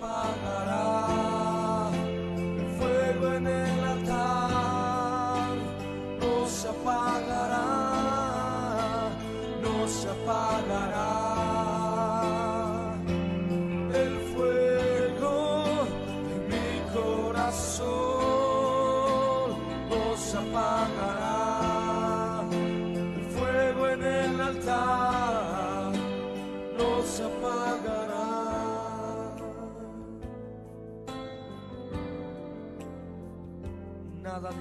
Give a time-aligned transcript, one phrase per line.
[0.00, 0.39] Father.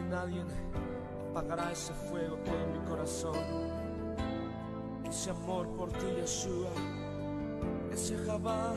[0.10, 0.44] Nadie
[1.30, 3.36] apagará ese fuego que en mi corazón.
[5.08, 6.72] Ese amor por ti, Yeshua.
[7.92, 8.74] Ese Jabá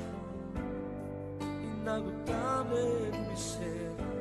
[1.81, 4.12] inagotable en mi ser.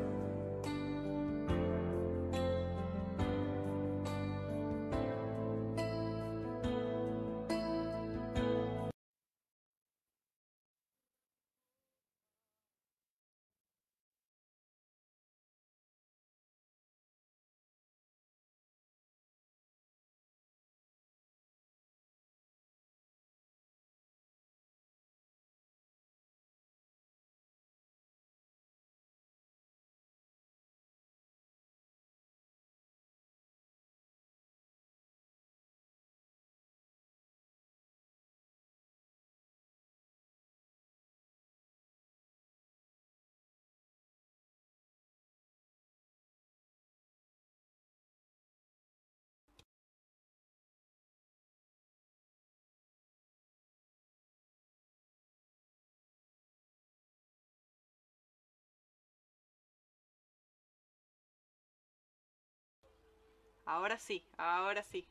[63.72, 65.08] Ahora sí, ahora sí.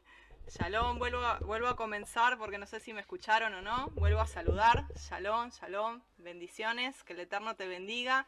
[0.46, 3.88] Shalom, vuelvo a, comenzar porque no sé si me escucharon o no.
[3.94, 4.84] Vuelvo a saludar.
[4.96, 7.02] Shalom, shalom, bendiciones.
[7.02, 8.26] Que el Eterno te bendiga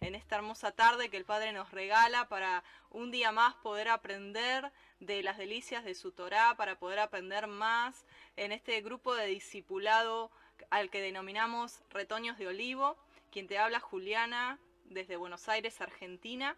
[0.00, 4.72] en esta hermosa tarde que el Padre nos regala para un día más poder aprender
[5.00, 8.06] de las delicias de su Torá, para poder aprender más
[8.36, 10.30] en este grupo de discipulado
[10.70, 12.96] al que denominamos Retoños de Olivo.
[13.30, 16.56] Quien te habla, Juliana, desde Buenos Aires, Argentina.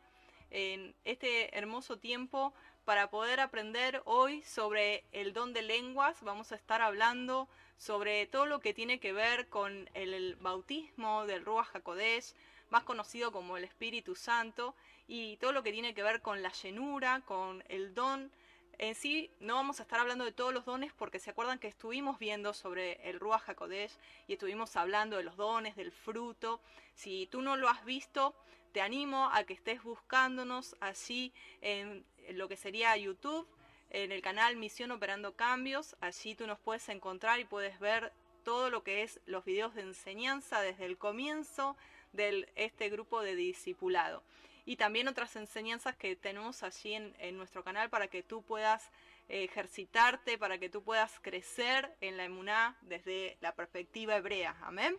[0.50, 2.54] En este hermoso tiempo
[2.88, 6.22] para poder aprender hoy sobre el don de lenguas.
[6.22, 11.44] Vamos a estar hablando sobre todo lo que tiene que ver con el bautismo del
[11.44, 12.32] Ruach HaKodesh,
[12.70, 14.74] más conocido como el Espíritu Santo,
[15.06, 18.32] y todo lo que tiene que ver con la llenura, con el don.
[18.78, 21.68] En sí no vamos a estar hablando de todos los dones porque se acuerdan que
[21.68, 23.98] estuvimos viendo sobre el Ruach HaKodesh
[24.28, 26.58] y estuvimos hablando de los dones, del fruto.
[26.94, 28.34] Si tú no lo has visto,
[28.72, 33.48] te animo a que estés buscándonos allí en lo que sería YouTube,
[33.90, 35.96] en el canal Misión Operando Cambios.
[36.00, 38.12] Allí tú nos puedes encontrar y puedes ver
[38.44, 41.76] todo lo que es los videos de enseñanza desde el comienzo
[42.12, 44.22] de este grupo de discipulado.
[44.64, 48.90] Y también otras enseñanzas que tenemos allí en, nuestro canal para que tú puedas
[49.28, 54.56] ejercitarte, para que tú puedas crecer en la emuná desde la perspectiva hebrea.
[54.62, 54.96] Amén.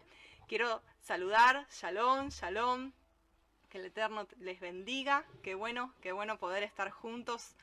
[0.47, 2.91] Quiero saludar, shalom, shalom,
[3.69, 5.25] que el Eterno les bendiga.
[5.43, 7.55] Qué bueno, qué bueno poder estar juntos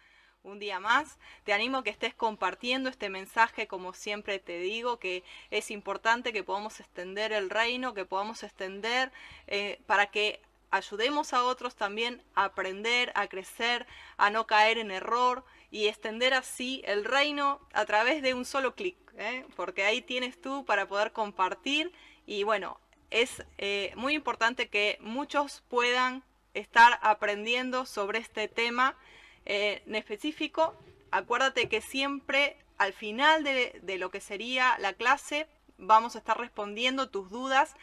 [0.43, 1.19] un día más.
[1.45, 6.33] Te animo a que estés compartiendo este mensaje, como siempre te digo, que es importante
[6.33, 9.11] que podamos extender el reino, que podamos extender
[9.49, 10.41] eh, para que
[10.71, 13.87] ayudemos a otros también a aprender, a crecer,
[14.17, 18.75] a no caer en error y extender así el reino a través de un solo
[18.75, 19.45] clic, ¿eh?
[19.57, 21.93] porque ahí tienes tú para poder compartir
[22.25, 22.79] y bueno,
[23.11, 26.23] es eh, muy importante que muchos puedan
[26.55, 28.97] estar aprendiendo sobre este tema
[29.45, 30.75] eh, en específico.
[31.11, 35.47] Acuérdate que siempre al final de, de, lo que sería la clase
[35.79, 37.75] vamos a estar respondiendo tus dudas.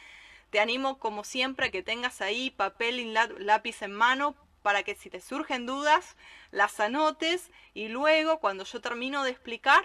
[0.49, 3.05] Te animo como siempre que tengas ahí papel y
[3.39, 6.15] lápiz en mano para que si te surgen dudas
[6.51, 9.83] las anotes y luego cuando yo termino de explicar,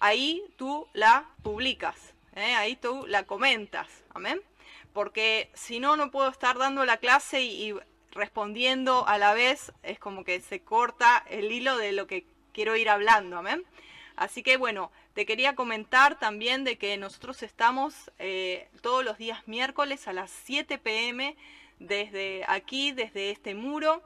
[0.00, 2.54] ahí tú la publicas, ¿eh?
[2.54, 3.88] ahí tú la comentas.
[4.14, 4.47] Amén
[4.98, 7.72] porque si no, no puedo estar dando la clase y,
[8.10, 12.74] respondiendo a la vez, es como que se corta el hilo de lo que quiero
[12.74, 13.64] ir hablando, amén.
[14.16, 19.46] Así que bueno, te quería comentar también de que nosotros estamos eh, todos los días
[19.46, 21.36] miércoles a las 7 pm
[21.78, 24.02] desde aquí, desde este muro,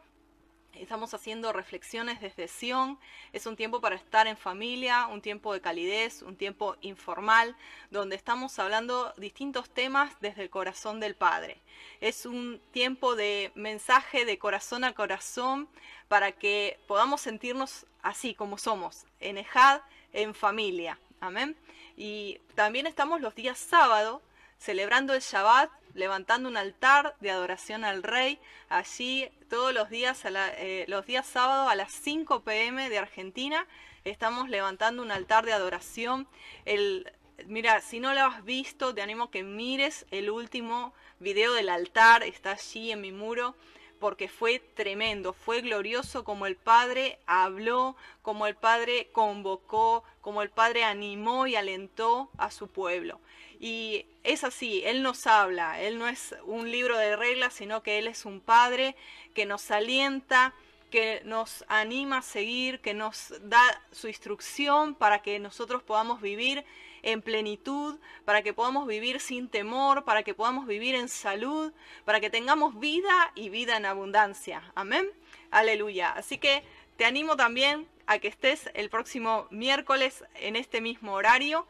[0.74, 2.98] Estamos haciendo reflexiones desde Sion.
[3.32, 7.54] Es un tiempo para estar en familia, un tiempo de calidez, un tiempo informal,
[7.90, 11.60] donde estamos hablando distintos temas desde el corazón del Padre.
[12.00, 15.68] Es un tiempo de mensaje de corazón a corazón
[16.08, 19.82] para que podamos sentirnos así como somos, en Ejad,
[20.12, 20.98] en familia.
[21.20, 21.54] Amén.
[21.96, 24.22] Y también estamos los días sábado
[24.62, 28.38] celebrando el Shabbat, levantando un altar de adoración al Rey,
[28.68, 33.66] allí todos los días, eh, los días sábados a las 5 pm de Argentina,
[34.04, 36.28] estamos levantando un altar de adoración.
[36.64, 37.12] El,
[37.46, 41.68] mira, si no lo has visto, te animo a que mires el último video del
[41.68, 43.56] altar, está allí en mi muro,
[43.98, 50.50] porque fue tremendo, fue glorioso como el Padre habló, como el Padre convocó, como el
[50.50, 53.20] Padre animó y alentó a su pueblo.
[53.62, 57.98] Y es así, Él nos habla, Él no es un libro de reglas, sino que
[57.98, 58.96] Él es un Padre
[59.34, 60.52] que nos alienta,
[60.90, 63.62] que nos anima a seguir, que nos da
[63.92, 66.64] su instrucción para que nosotros podamos vivir
[67.04, 71.72] en plenitud, para que podamos vivir sin temor, para que podamos vivir en salud,
[72.04, 74.60] para que tengamos vida y vida en abundancia.
[74.74, 75.08] Amén.
[75.52, 76.10] Aleluya.
[76.10, 76.64] Así que
[76.96, 81.64] te animo también a que estés el próximo miércoles en este mismo horario.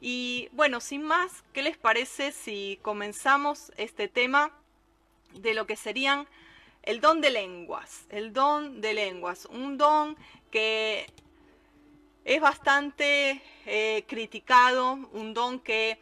[0.00, 4.52] Y bueno, sin más, ¿qué les parece si comenzamos este tema
[5.32, 6.26] de lo que serían
[6.82, 10.16] el don de lenguas, el don de lenguas, un don
[10.50, 11.06] que
[12.24, 15.98] es bastante eh, criticado, un don que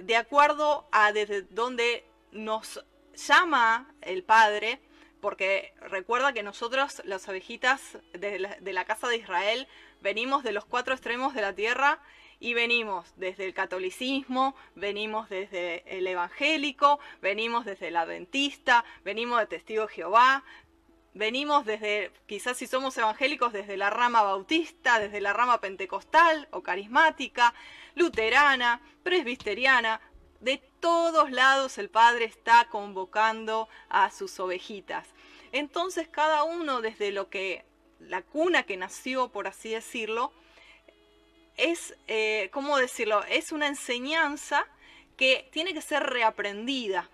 [0.00, 2.84] de acuerdo a desde donde nos
[3.14, 4.80] llama el Padre,
[5.20, 9.66] porque recuerda que nosotros, las abejitas de la, de la casa de Israel,
[10.00, 12.00] venimos de los cuatro extremos de la tierra
[12.38, 19.46] y venimos desde el catolicismo, venimos desde el evangélico, venimos desde el adventista, venimos de
[19.46, 20.44] testigo de Jehová,
[21.14, 26.62] venimos desde, quizás si somos evangélicos, desde la rama bautista, desde la rama pentecostal o
[26.62, 27.54] carismática,
[27.94, 30.00] luterana, presbiteriana,
[30.40, 35.06] de todos lados el Padre está convocando a sus ovejitas.
[35.52, 37.64] Entonces cada uno desde lo que
[37.98, 40.32] la cuna que nació, por así decirlo,
[41.56, 43.24] es, eh, ¿cómo decirlo?
[43.24, 44.66] Es una enseñanza
[45.16, 47.08] que tiene que ser reaprendida.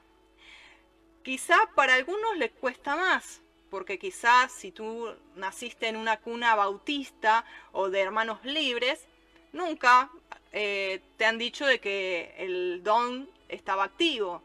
[1.23, 7.45] Quizá para algunos les cuesta más, porque quizás si tú naciste en una cuna bautista
[7.71, 9.07] o de hermanos libres,
[9.53, 10.11] nunca
[10.53, 14.43] eh, te han dicho de que el don estaba activo.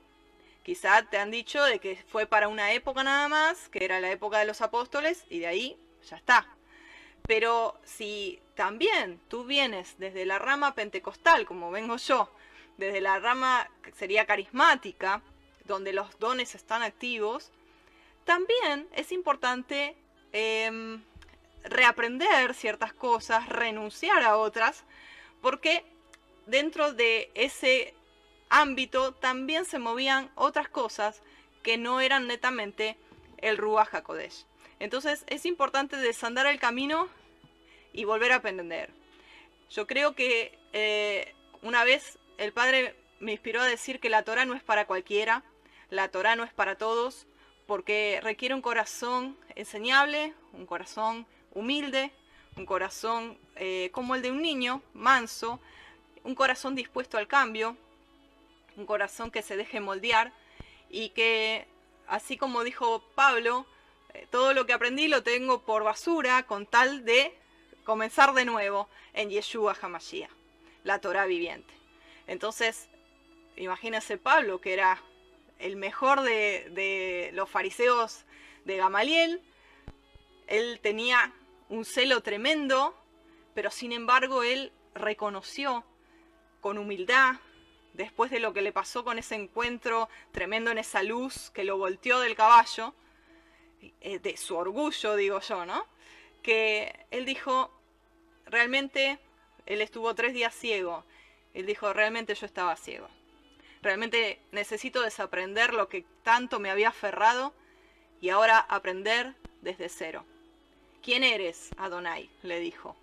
[0.63, 4.11] Quizá te han dicho de que fue para una época nada más, que era la
[4.11, 5.77] época de los apóstoles, y de ahí
[6.07, 6.47] ya está.
[7.25, 12.27] Pero si también tú vienes desde la rama pentecostal, como vengo yo,
[12.77, 15.21] desde la rama que sería carismática,
[15.65, 17.51] donde los dones están activos,
[18.25, 19.95] también es importante
[20.33, 21.04] em,
[21.63, 24.86] reaprender ciertas cosas, renunciar a otras,
[25.39, 25.86] porque
[26.48, 27.94] dentro de ese
[28.50, 31.21] ámbito también se movían otras cosas
[31.62, 32.98] que no eran netamente
[33.38, 34.48] el Ruach HaKodesh.
[34.80, 37.07] Entonces es importante desandar el camino
[37.97, 38.91] y volver a aprender.
[39.71, 41.33] Yo creo que eh,
[41.63, 45.44] una vez el Padre me inspiró a decir que la Torah no es para cualquiera,
[45.89, 47.25] la Torah no es para todos,
[47.65, 52.11] porque requiere un corazón enseñable, un corazón humilde,
[52.55, 55.59] un corazón eh, como el de un niño, manso,
[56.23, 57.75] un corazón dispuesto al cambio,
[58.75, 60.31] un corazón que se deje moldear
[60.87, 61.66] y que,
[62.07, 63.66] así como dijo Pablo,
[64.13, 67.35] eh, todo lo que aprendí lo tengo por basura con tal de
[67.87, 70.29] comenzar de nuevo en Yeshua Hamashiach,
[70.83, 71.73] la Torah viviente.
[72.27, 72.89] Entonces,
[73.56, 75.01] imagínese Pablo, que era
[75.57, 78.25] el mejor de, de los fariseos
[78.65, 79.41] de Gamaliel,
[80.47, 81.31] él tenía
[81.69, 82.94] un celo tremendo,
[83.53, 85.85] pero sin embargo él reconoció
[86.59, 87.35] con humildad,
[87.94, 91.77] después de lo que le pasó con ese encuentro tremendo en esa luz que lo
[91.77, 92.94] volteó del caballo,
[94.01, 95.85] eh, de su orgullo, digo yo, ¿no?
[96.44, 97.77] Que él dijo,
[98.49, 99.19] realmente
[99.66, 101.04] él estuvo tres días ciego.
[101.54, 103.07] Él dijo, realmente yo estaba ciego.
[103.81, 107.54] Realmente necesito desaprender lo que tanto me había aferrado
[108.21, 110.25] y ahora aprender desde cero.
[111.04, 112.30] ¿Quién eres, Adonai?
[112.44, 112.95] le dijo.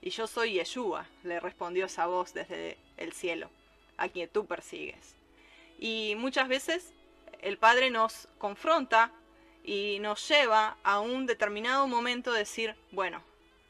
[0.00, 3.50] Y yo soy Yeshua, le respondió esa voz desde el cielo,
[3.96, 5.16] a quien tú persigues.
[5.78, 6.92] Y muchas veces
[7.40, 9.12] el Padre nos confronta
[9.64, 13.22] y nos lleva a un determinado momento de decir, bueno,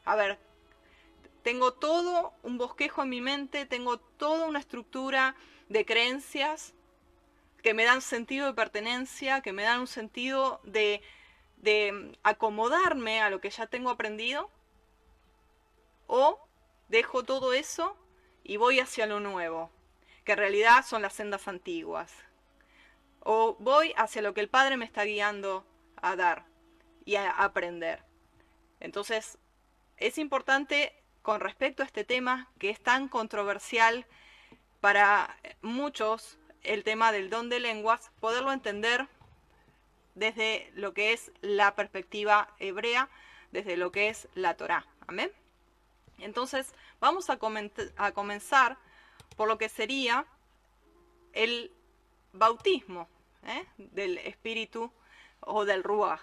[0.05, 0.37] a ver,
[1.43, 5.35] tengo todo un bosquejo en mi mente, tengo toda una estructura
[5.69, 6.73] de creencias
[7.61, 11.01] que me dan sentido de pertenencia, que me dan un sentido de,
[11.57, 14.49] de acomodarme a lo que ya tengo aprendido.
[16.07, 16.39] O
[16.87, 17.95] dejo todo eso
[18.43, 19.69] y voy hacia lo nuevo,
[20.23, 22.13] que en realidad son las sendas antiguas.
[23.19, 25.65] O voy hacia lo que el Padre me está guiando
[25.97, 26.45] a dar
[27.05, 28.03] y a aprender.
[28.79, 29.37] Entonces,
[29.97, 34.05] es importante con respecto a este tema que es tan controversial
[34.81, 39.07] para muchos, el tema del don de lenguas, poderlo entender
[40.15, 43.09] desde lo que es la perspectiva hebrea,
[43.51, 44.85] desde lo que es la Torá.
[45.07, 45.31] Amén.
[46.19, 48.77] Entonces, vamos a, comenzar
[49.35, 50.25] por lo que sería
[51.33, 51.71] el
[52.33, 53.07] bautismo
[53.43, 53.65] ¿eh?
[53.77, 54.91] del Espíritu
[55.39, 56.21] o del Ruach.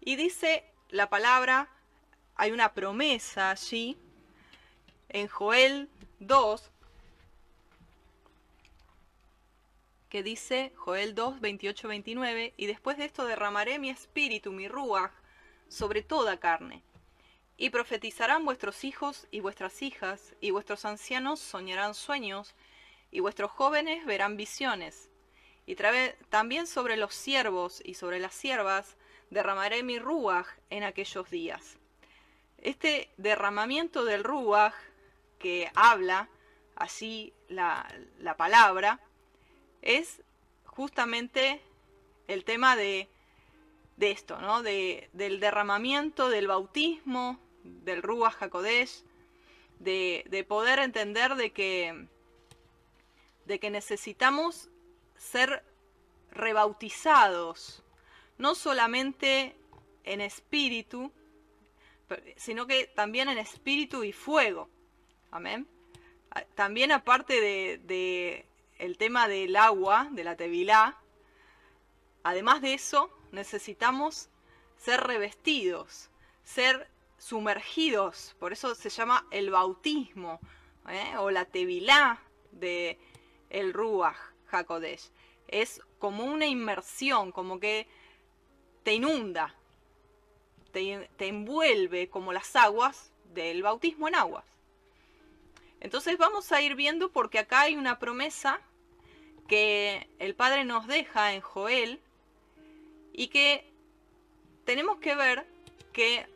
[0.00, 1.70] Y dice la palabra,
[2.36, 3.96] hay una promesa allí,
[5.14, 6.70] en Joel 2,
[10.08, 15.12] que dice Joel 2, 28, 29, y después de esto derramaré mi espíritu, mi Ruach,
[15.68, 16.82] sobre toda carne.
[17.56, 22.56] Y profetizarán vuestros hijos y vuestras hijas, y vuestros ancianos soñarán sueños,
[23.12, 25.10] y vuestros jóvenes verán visiones.
[25.64, 25.76] Y
[26.28, 28.96] también sobre los siervos y sobre las siervas
[29.30, 31.78] derramaré mi ruaj en aquellos días.
[32.58, 34.74] Este derramamiento del ruaj
[35.44, 36.30] que habla
[36.74, 37.86] así la,
[38.18, 38.98] la palabra
[39.82, 40.22] es
[40.64, 41.60] justamente
[42.28, 43.10] el tema de,
[43.98, 44.62] de esto, ¿no?
[44.62, 49.04] De, del derramamiento, del bautismo, del Ruach HaKodesh,
[49.80, 52.08] de, de poder entender de que,
[53.44, 54.70] de que necesitamos
[55.18, 55.62] ser
[56.30, 57.84] rebautizados,
[58.38, 59.54] no solamente
[60.04, 61.12] en espíritu,
[62.36, 64.70] sino que también en espíritu y fuego.
[65.34, 65.66] Amén.
[66.54, 68.46] También aparte de
[68.78, 70.96] el tema del agua, de la tevilá,
[72.22, 74.28] además de eso, necesitamos
[74.76, 76.08] ser revestidos,
[76.44, 76.88] ser
[77.18, 80.38] sumergidos, por eso se llama el bautismo,
[80.88, 81.16] ¿eh?
[81.18, 82.22] o la tevilá
[82.52, 82.96] de
[83.50, 84.16] el Ruach
[84.52, 85.10] HaKodesh.
[85.48, 87.88] Es como una inmersión, como que
[88.84, 89.52] te inunda,
[90.70, 94.53] te, te envuelve como las aguas del bautismo en aguas.
[95.84, 98.58] Entonces vamos a ir viendo porque acá hay una promesa
[99.46, 102.00] que el Padre nos deja en Joel
[103.12, 103.70] y que
[104.64, 105.46] tenemos que ver
[105.92, 106.26] que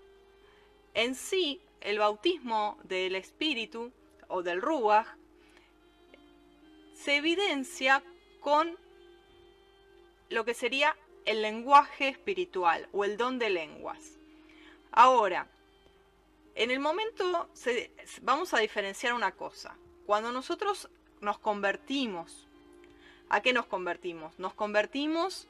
[0.92, 3.90] en sí, el bautismo del Espíritu
[4.28, 5.06] o del Ruach
[6.92, 8.02] se evidencia
[8.40, 8.76] con
[10.28, 14.18] lo que sería el lenguaje espiritual o el don de lenguas.
[14.92, 15.48] Ahora,
[16.58, 17.48] en el momento
[18.22, 19.76] vamos a diferenciar una cosa.
[20.06, 20.88] Cuando nosotros
[21.20, 22.48] nos convertimos,
[23.28, 24.36] ¿a qué nos convertimos?
[24.40, 25.46] Nos convertimos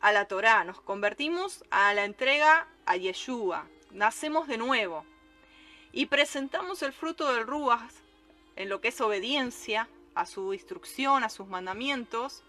[0.00, 5.04] a la Torá, nos convertimos a la entrega a Yeshua, nacemos de nuevo
[5.92, 7.92] y presentamos el fruto del Ruach
[8.56, 12.42] en lo que es obediencia a su instrucción, a sus mandamientos,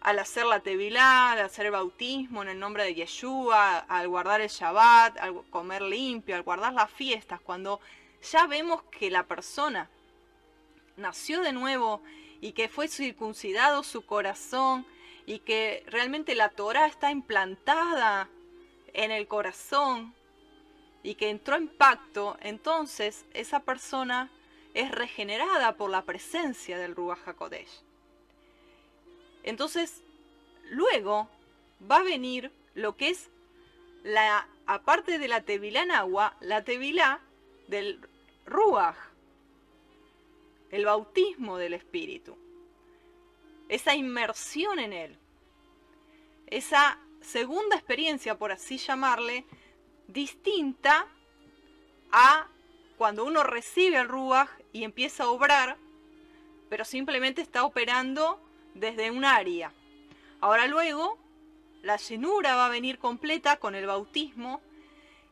[0.00, 4.40] al hacer la Tevilá, al hacer el bautismo en el nombre de Yeshua, al guardar
[4.40, 7.80] el Shabbat, al comer limpio, al guardar las fiestas, cuando
[8.30, 9.88] ya vemos que la persona
[10.96, 12.02] nació de nuevo
[12.40, 14.86] y que fue circuncidado su corazón
[15.26, 18.28] y que realmente la Torah está implantada
[18.92, 20.14] en el corazón,
[21.02, 24.30] y que entró en pacto, entonces esa persona
[24.74, 27.82] es regenerada por la presencia del Ruach HaKodesh.
[29.42, 30.02] Entonces,
[30.70, 31.28] luego
[31.90, 33.30] va a venir lo que es
[34.02, 37.20] la, aparte de la tevilá en agua, la tevilá
[37.68, 38.00] del
[38.46, 38.96] Ruach,
[40.70, 42.36] el bautismo del Espíritu,
[43.68, 45.18] esa inmersión en él,
[46.46, 49.44] esa segunda experiencia, por así llamarle,
[50.08, 51.06] distinta
[52.12, 52.48] a
[52.98, 55.76] cuando uno recibe el Ruach y empieza a obrar,
[56.68, 58.40] pero simplemente está operando
[58.74, 59.72] desde un área.
[60.40, 61.18] Ahora luego,
[61.82, 64.60] la llenura va a venir completa con el bautismo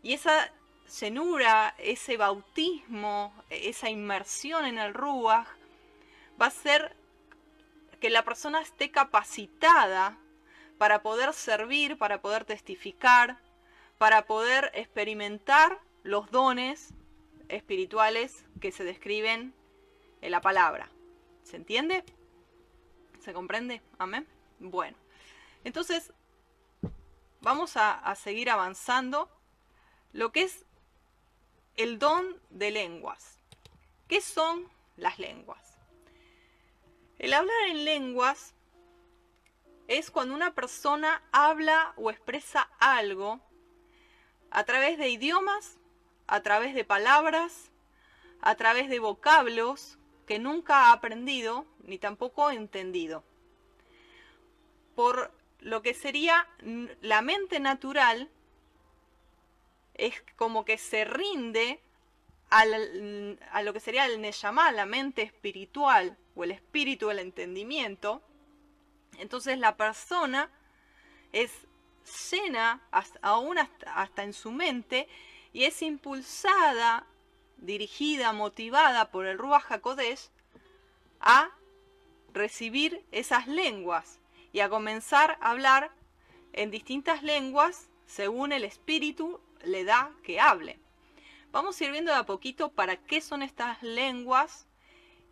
[0.03, 0.53] y esa
[1.01, 5.47] llenura, ese bautismo, esa inmersión en el Ruach,
[6.41, 6.95] va a ser
[8.01, 10.17] que la persona esté capacitada
[10.79, 13.39] para poder servir, para poder testificar,
[13.99, 16.95] para poder experimentar los dones
[17.49, 19.53] espirituales que se describen
[20.21, 20.89] en la palabra.
[21.43, 22.05] ¿Se entiende?
[23.21, 23.83] ¿Se comprende?
[23.99, 24.27] Amén.
[24.59, 24.97] Bueno,
[25.65, 26.13] entonces
[27.41, 29.29] vamos a, seguir avanzando.
[30.13, 30.65] Lo que es
[31.77, 33.39] el don de lenguas.
[34.09, 35.77] ¿Qué son las lenguas?
[37.19, 38.55] El hablar en lenguas
[39.87, 43.41] es cuando una persona habla o expresa algo
[44.51, 45.79] a través de idiomas,
[46.27, 47.71] a través de palabras,
[48.41, 49.98] a través de vocablos
[50.29, 53.25] que nunca ha aprendido ni tampoco entendido.
[54.95, 56.47] Por lo que sería
[57.01, 58.31] la mente natural,
[59.95, 61.81] es como que se rinde
[62.51, 68.23] a lo que sería el Neyamá, la mente espiritual o el espíritu del entendimiento.
[69.19, 70.51] Entonces la persona
[71.33, 71.51] es
[72.31, 72.83] llena
[73.23, 75.09] aún hasta, en su mente
[75.55, 77.07] y es impulsada,
[77.59, 80.31] dirigida, motivada por el Ruach HaKodesh
[81.21, 81.51] a
[82.33, 84.21] recibir esas lenguas
[84.53, 85.91] y a comenzar a hablar
[86.53, 90.79] en distintas lenguas según el espíritu le da que hable.
[91.51, 94.67] Vamos a ir viendo de a poquito para qué son estas lenguas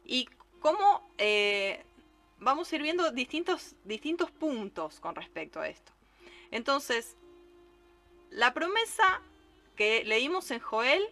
[0.05, 0.29] y
[0.61, 1.85] cómo eh,
[2.39, 5.93] vamos a ir viendo distintos, distintos puntos con respecto a esto.
[6.51, 7.17] Entonces,
[8.31, 9.21] la promesa
[9.77, 11.07] que leímos en Joel,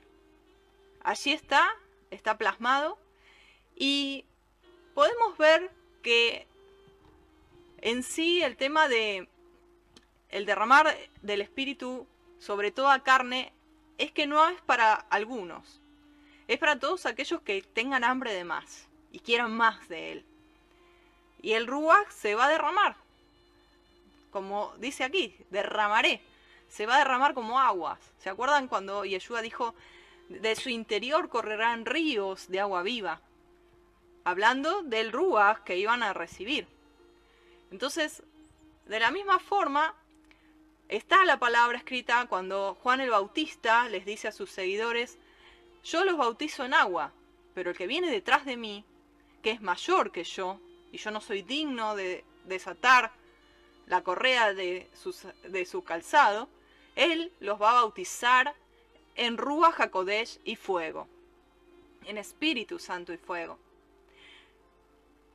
[1.04, 1.68] allí está,
[2.10, 2.98] está plasmado,
[3.76, 4.24] y
[4.94, 5.70] podemos ver
[6.02, 6.46] que
[7.80, 9.28] en sí el tema de
[10.30, 12.06] el derramar del espíritu
[12.40, 13.52] sobre toda carne
[13.98, 15.80] es que no es para algunos,
[16.48, 20.26] es para todos aquellos que tengan hambre de más y quieran más de él.
[21.40, 22.96] Y el Ruach se va a derramar,
[24.30, 26.20] como dice aquí, derramaré,
[26.68, 28.00] se va a derramar como aguas.
[28.18, 29.74] ¿Se acuerdan cuando Yeshua dijo,
[30.28, 33.20] de su interior correrán ríos de agua viva?
[34.24, 36.66] Hablando del Ruach que iban a recibir.
[37.70, 38.22] Entonces,
[38.86, 39.94] de la misma forma,
[40.88, 45.18] está la palabra escrita cuando Juan el Bautista les dice a sus seguidores,
[45.82, 47.12] yo los bautizo en agua,
[47.54, 48.84] pero el que viene detrás de mí,
[49.42, 50.60] que es mayor que yo,
[50.92, 53.12] y yo no soy digno de desatar
[53.86, 54.88] la correa de,
[55.48, 56.48] de su calzado,
[56.96, 58.54] él los va a bautizar
[59.14, 61.08] en Rúa Jacodesh y fuego,
[62.04, 63.58] en Espíritu Santo y fuego.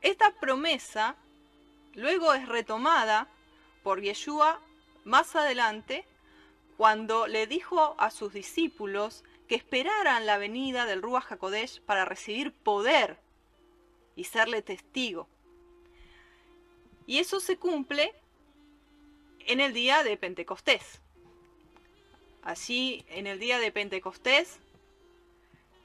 [0.02, 1.15] Esta promesa
[1.94, 3.28] luego es retomada
[3.84, 4.62] por Yeshua
[5.04, 6.06] más adelante,
[6.78, 12.54] cuando le dijo a sus discípulos que esperaran la venida del Ruach HaKodesh para recibir
[12.54, 13.20] poder
[14.15, 15.28] y serle testigo.
[17.06, 18.13] Y eso se cumple
[19.39, 21.02] en el día de Pentecostés.
[22.41, 24.60] Así, en el día de Pentecostés,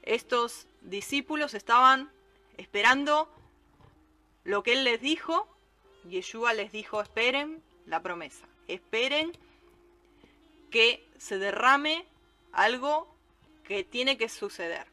[0.03, 2.11] estos discípulos estaban
[2.57, 3.29] esperando
[4.43, 5.47] lo que él les dijo.
[6.09, 9.31] Yeshua les dijo, esperen la promesa esperen
[10.71, 12.05] que se derrame
[12.51, 13.07] algo
[13.63, 14.87] que tiene que suceder.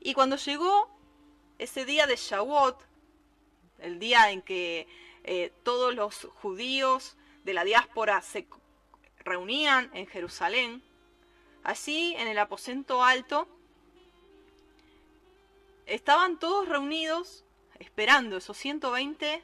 [0.00, 0.88] Y cuando llegó
[1.58, 2.80] ese día de Shavuot,
[3.78, 4.86] el día en que
[5.24, 8.46] eh, todos los judíos de la diáspora se
[9.26, 10.82] reunían en Jerusalén,
[11.62, 13.46] así en el aposento alto,
[15.84, 17.44] estaban todos reunidos
[17.78, 19.42] esperando esos 120,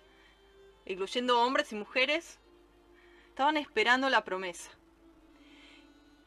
[0.87, 2.39] incluyendo hombres y mujeres,
[3.33, 4.71] Estaban esperando la promesa.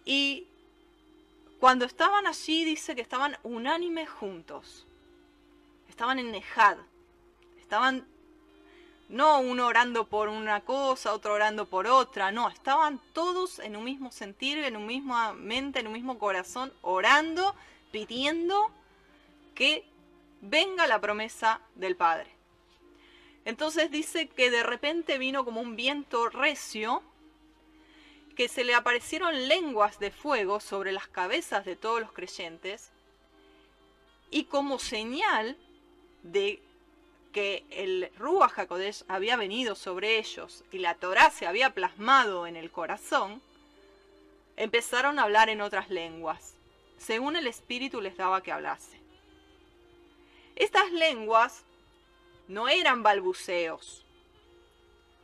[0.06, 0.48] Y
[1.60, 4.88] cuando estaban allí dice que estaban unánimes juntos.
[5.88, 6.78] Estaban en Nejad.
[7.60, 8.08] Estaban
[9.10, 13.84] no uno orando por una cosa, otro orando por otra, no, estaban todos en un
[13.84, 17.56] mismo sentir, en un mismo mente, en un mismo corazón, orando,
[17.92, 18.72] pidiendo
[19.54, 19.86] que
[20.42, 22.30] venga la promesa del Padre.
[23.46, 27.04] Entonces dice que de repente vino como un viento recio,
[28.36, 32.92] que se le aparecieron lenguas de fuego sobre las cabezas de todos los creyentes,
[34.32, 35.58] y como señal
[36.24, 36.62] de
[37.36, 42.56] que el Ruach HaKodesh había venido sobre ellos y la Torah se había plasmado en
[42.56, 43.42] el corazón,
[44.56, 46.56] empezaron a hablar en otras lenguas,
[46.98, 49.02] según el Espíritu les daba que hablase.
[50.56, 51.66] Estas lenguas
[52.48, 54.06] no eran balbuceos,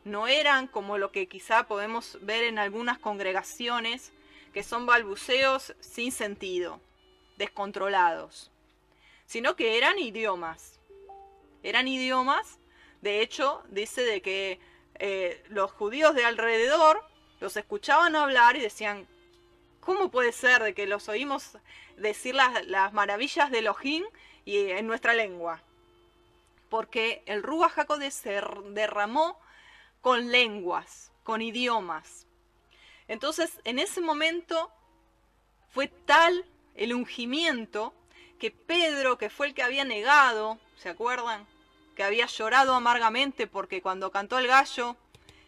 [0.03, 4.11] no eran como lo que quizá podemos ver en algunas congregaciones,
[4.53, 6.81] que son balbuceos sin sentido,
[7.37, 8.51] descontrolados,
[9.27, 10.80] sino que eran idiomas.
[11.63, 12.59] Eran idiomas,
[13.01, 14.59] de hecho, dice de que
[14.95, 17.03] eh, los judíos de alrededor
[17.39, 19.07] los escuchaban hablar y decían,
[19.79, 21.57] ¿cómo puede ser de que los oímos
[21.97, 24.03] decir las, las maravillas de Elohim
[24.45, 25.63] y en nuestra lengua?
[26.71, 29.37] porque el Ruach HaKodesh se derramó
[29.99, 32.27] con lenguas, con idiomas.
[33.09, 34.71] Entonces, en ese momento
[35.69, 36.45] fue tal
[36.75, 37.93] el ungimiento
[38.39, 41.45] que Pedro, que fue el que había negado, ¿se acuerdan?
[41.95, 44.95] Que había llorado amargamente porque cuando cantó el gallo,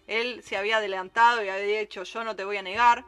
[0.05, 3.05] él se había adelantado y había dicho, yo no te voy a negar,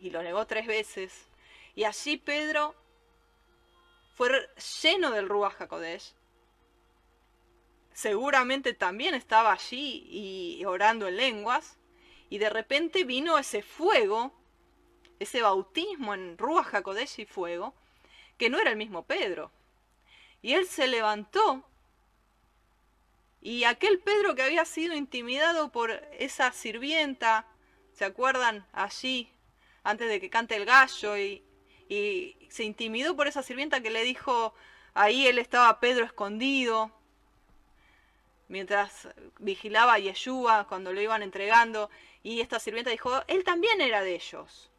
[0.00, 1.26] y lo negó tres veces.
[1.74, 2.74] Y allí Pedro
[4.14, 4.48] fue
[4.82, 6.14] lleno del Ruach HaKodesh
[7.92, 11.78] seguramente también estaba allí y orando en lenguas,
[12.28, 14.32] y de repente vino ese fuego,
[15.18, 17.74] ese bautismo en Ruach HaKodesh y fuego,
[18.36, 19.50] que no era el mismo Pedro.
[20.46, 21.64] Y él se levantó,
[23.40, 27.48] y aquel Pedro que había sido intimidado por esa sirvienta,
[27.92, 28.64] ¿se acuerdan?
[28.72, 29.28] Allí,
[29.82, 31.42] antes de que cante el gallo, y,
[32.48, 34.54] se intimidó por esa sirvienta que le dijo,
[34.94, 36.92] ahí él estaba Pedro escondido,
[38.46, 39.08] mientras
[39.40, 41.90] vigilaba a Yeshua cuando lo iban entregando,
[42.22, 44.70] Y esta sirvienta dijo, él también era de ellos.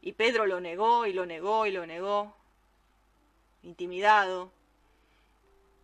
[0.00, 2.34] Y Pedro lo negó y lo negó y lo negó,
[3.62, 4.58] intimidado.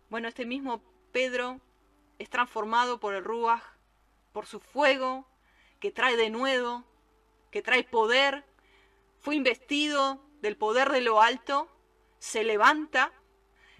[0.09, 1.59] Bueno, este mismo Pedro
[2.17, 3.61] es transformado por el Ruach,
[4.31, 5.27] por su fuego,
[5.79, 6.85] que trae de nuevo,
[7.51, 8.45] que trae poder,
[9.19, 11.67] fue investido del poder de lo alto,
[12.19, 13.11] se levanta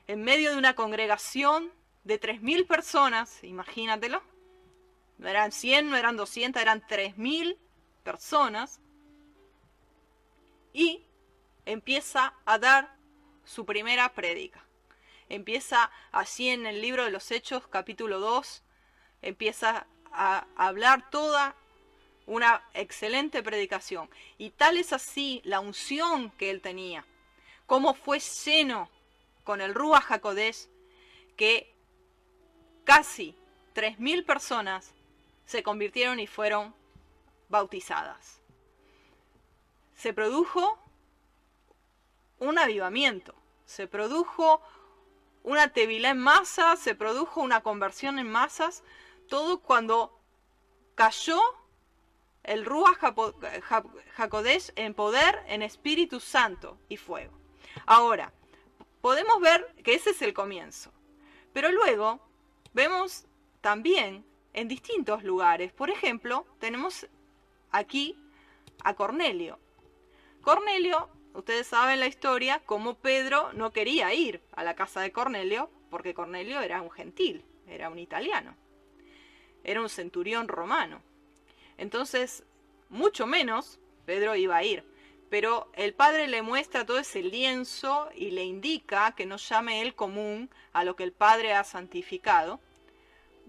[0.08, 1.72] en medio de una congregación
[2.04, 4.22] de 3.000 personas, imagínatelo,
[5.18, 7.58] no eran 100, no eran 200, eran 3.000
[8.04, 8.82] personas,
[10.74, 11.06] y
[11.66, 12.96] empieza a dar
[13.46, 14.67] su primera prédica.
[15.30, 18.64] Empieza así en el libro de los Hechos, capítulo 2,
[19.22, 21.56] empieza a hablar toda
[22.26, 24.10] una excelente predicación.
[24.38, 27.06] Y tal es así la unción que él tenía,
[27.66, 28.90] cómo fue lleno
[29.44, 30.70] con el Rúa Jacodés,
[31.36, 31.74] que
[32.84, 33.36] casi
[33.76, 34.94] 3.000 personas
[35.46, 36.74] se convirtieron y fueron
[37.50, 38.42] bautizadas.
[39.96, 40.78] Se produjo
[42.40, 43.34] un avivamiento,
[43.66, 44.62] se produjo
[45.48, 48.84] una tevilá en masa, se produjo una conversión en masas,
[49.30, 50.20] todo cuando
[50.94, 51.40] cayó
[52.44, 52.98] el Ruach
[54.18, 57.32] Hakodesh en poder, en Espíritu Santo y fuego.
[57.86, 58.34] Ahora,
[59.00, 60.92] podemos ver que ese es el comienzo.
[61.54, 62.20] Pero luego
[62.74, 63.26] vemos
[63.62, 65.72] también en distintos lugares.
[65.72, 67.08] Por ejemplo, tenemos
[67.72, 68.22] aquí
[68.84, 69.60] a Cornelio.
[70.42, 75.70] Cornelio, ustedes saben la historia, como Pedro no quería ir a la casa de Cornelio,
[75.92, 78.56] porque Cornelio era un gentil, era un italiano,
[79.64, 81.02] era un centurión romano.
[81.78, 82.44] Entonces,
[82.90, 84.84] mucho menos Pedro iba a ir.
[85.30, 89.94] Pero el padre le muestra todo ese lienzo y le indica que no llame el
[89.94, 92.62] común a lo que el padre ha santificado,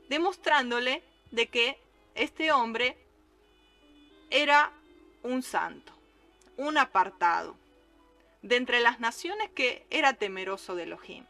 [0.09, 1.79] demostrándole de que
[2.17, 2.99] este hombre
[4.29, 4.73] era
[5.23, 5.93] un santo,
[6.57, 7.57] un apartado,
[8.43, 11.25] de entre las naciones que era temeroso de Elohim.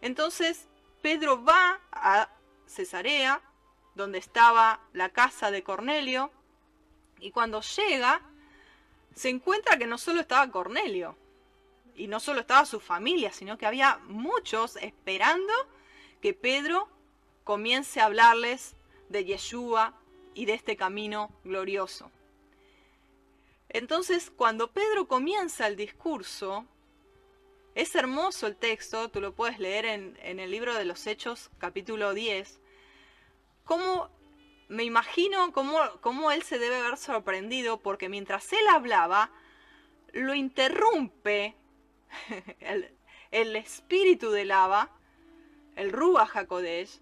[0.00, 0.68] Entonces
[1.02, 2.28] Pedro va a
[2.66, 3.42] Cesarea
[3.94, 6.30] donde estaba la casa de Cornelio,
[7.18, 8.22] y cuando llega,
[9.14, 11.16] se encuentra que no solo estaba Cornelio,
[11.94, 15.52] y no solo estaba su familia, sino que había muchos esperando
[16.22, 16.88] que Pedro
[17.44, 18.74] comience a hablarles
[19.08, 19.94] de Yeshua
[20.34, 22.10] y de este camino glorioso.
[23.72, 26.66] Entonces, cuando Pedro comienza el discurso,
[27.76, 32.12] es hermoso el texto, tú lo puedes leer en, el libro de los Hechos, capítulo
[32.12, 32.60] 10,
[33.64, 34.10] cómo
[34.66, 39.30] me imagino cómo, él se debe haber sorprendido porque mientras él hablaba,
[40.12, 41.54] lo interrumpe
[43.30, 44.90] el, espíritu del lava,
[45.76, 47.00] el Ruach HaKodesh,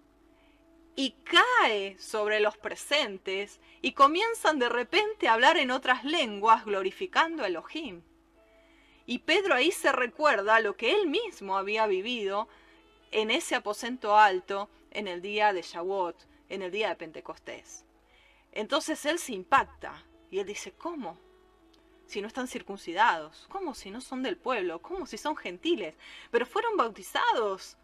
[0.99, 7.43] y cae sobre los presentes y comienzan de repente a hablar en otras lenguas glorificando
[7.43, 8.01] a Elohim.
[9.05, 12.49] Y Pedro ahí se recuerda lo que él mismo había vivido
[13.11, 16.17] en ese aposento alto en el día de Shavuot,
[16.49, 17.85] en el día de Pentecostés.
[18.51, 21.17] Entonces él se impacta y él dice, ¿cómo?
[22.07, 24.81] Si no están circuncidados, ¿cómo si no son del pueblo?
[24.81, 25.95] ¿Cómo si son gentiles?
[26.29, 27.77] Pero fueron bautizados,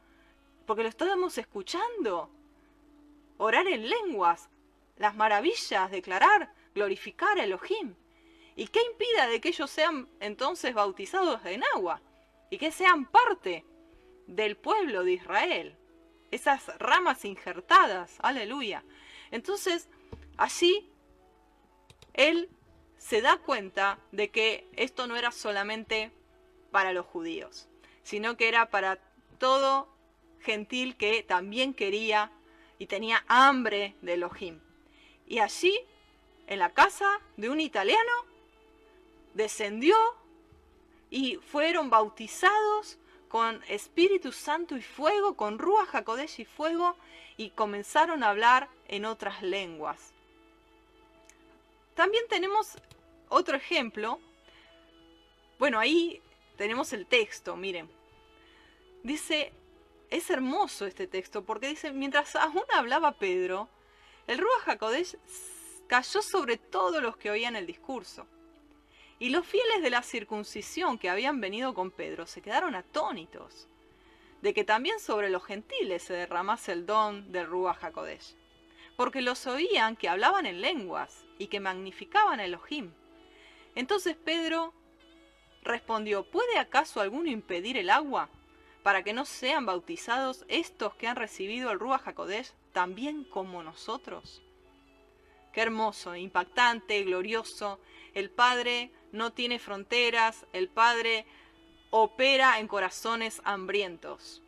[0.66, 2.30] porque lo estábamos escuchando.
[3.38, 4.50] Orar en lenguas,
[4.98, 7.96] las maravillas, declarar, glorificar a Elohim.
[8.56, 12.02] ¿Y qué impida de que ellos sean entonces bautizados en agua?
[12.50, 13.66] Y que sean parte
[14.28, 15.78] del pueblo de Israel
[16.36, 18.84] esas ramas injertadas, aleluya.
[19.32, 19.90] Entonces,
[20.38, 20.90] así,
[22.14, 22.50] él
[22.98, 26.12] se da cuenta de que esto no era solamente
[26.72, 27.68] para los judíos,
[28.04, 29.00] sino que era para
[29.38, 29.88] todo
[30.40, 32.32] gentil que también quería
[32.80, 34.60] y tenía hambre de Elohim.
[35.28, 35.80] Y allí,
[36.48, 38.12] en la casa de un italiano,
[39.34, 39.96] descendió
[41.10, 46.96] y fueron bautizados con Espíritu Santo y fuego, con Rúa Jacodesh y fuego,
[47.38, 50.14] y comenzaron a hablar en otras lenguas.
[51.96, 52.78] También tenemos
[53.30, 54.20] otro ejemplo.
[55.60, 56.22] Bueno, ahí
[56.58, 57.90] tenemos el texto, miren.
[59.04, 59.54] Dice,
[60.10, 63.70] es hermoso este texto, porque dice, mientras aún hablaba Pedro,
[64.28, 65.18] el Rúa Jacodesh
[65.88, 68.28] cayó sobre todos los que oían el discurso.
[69.20, 73.68] Y los fieles de la circuncisión que habían venido con Pedro se quedaron atónitos
[74.42, 78.36] de que también sobre los gentiles se derramase el don del Ruach HaKodesh,
[78.96, 82.92] porque los oían que hablaban en lenguas y que magnificaban a Elohim.
[83.74, 84.74] Entonces Pedro
[85.64, 88.30] respondió, ¿puede acaso alguno impedir el agua
[88.86, 94.44] para que no sean bautizados estos que han recibido el Ruach HaKodesh también como nosotros?
[95.52, 97.80] Qué hermoso, impactante, glorioso.
[98.14, 101.26] El Padre no tiene fronteras, el Padre
[101.90, 104.44] opera en corazones hambrientos.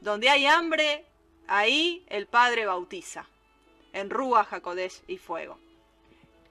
[0.00, 1.04] Donde hay hambre,
[1.48, 3.26] ahí el Padre bautiza,
[3.92, 5.58] en Rúa, Jacodesh y fuego.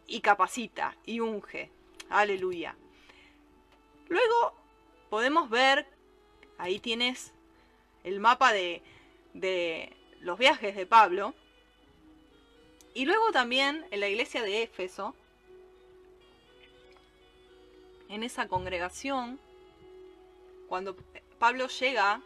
[0.05, 1.71] Y capacita y unge.
[2.09, 2.75] Aleluya.
[4.09, 4.53] Luego
[5.09, 5.87] podemos ver,
[6.57, 7.33] ahí tienes
[8.03, 8.81] el mapa de,
[9.33, 11.33] de los viajes de Pablo.
[12.93, 15.15] Y luego también en la iglesia de Éfeso,
[18.09, 19.39] en esa congregación,
[20.67, 20.95] cuando
[21.39, 22.21] Pablo llega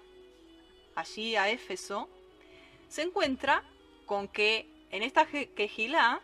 [0.96, 2.10] allí a Éfeso,
[2.90, 3.64] se encuentra
[4.06, 6.22] con que en esta quejilá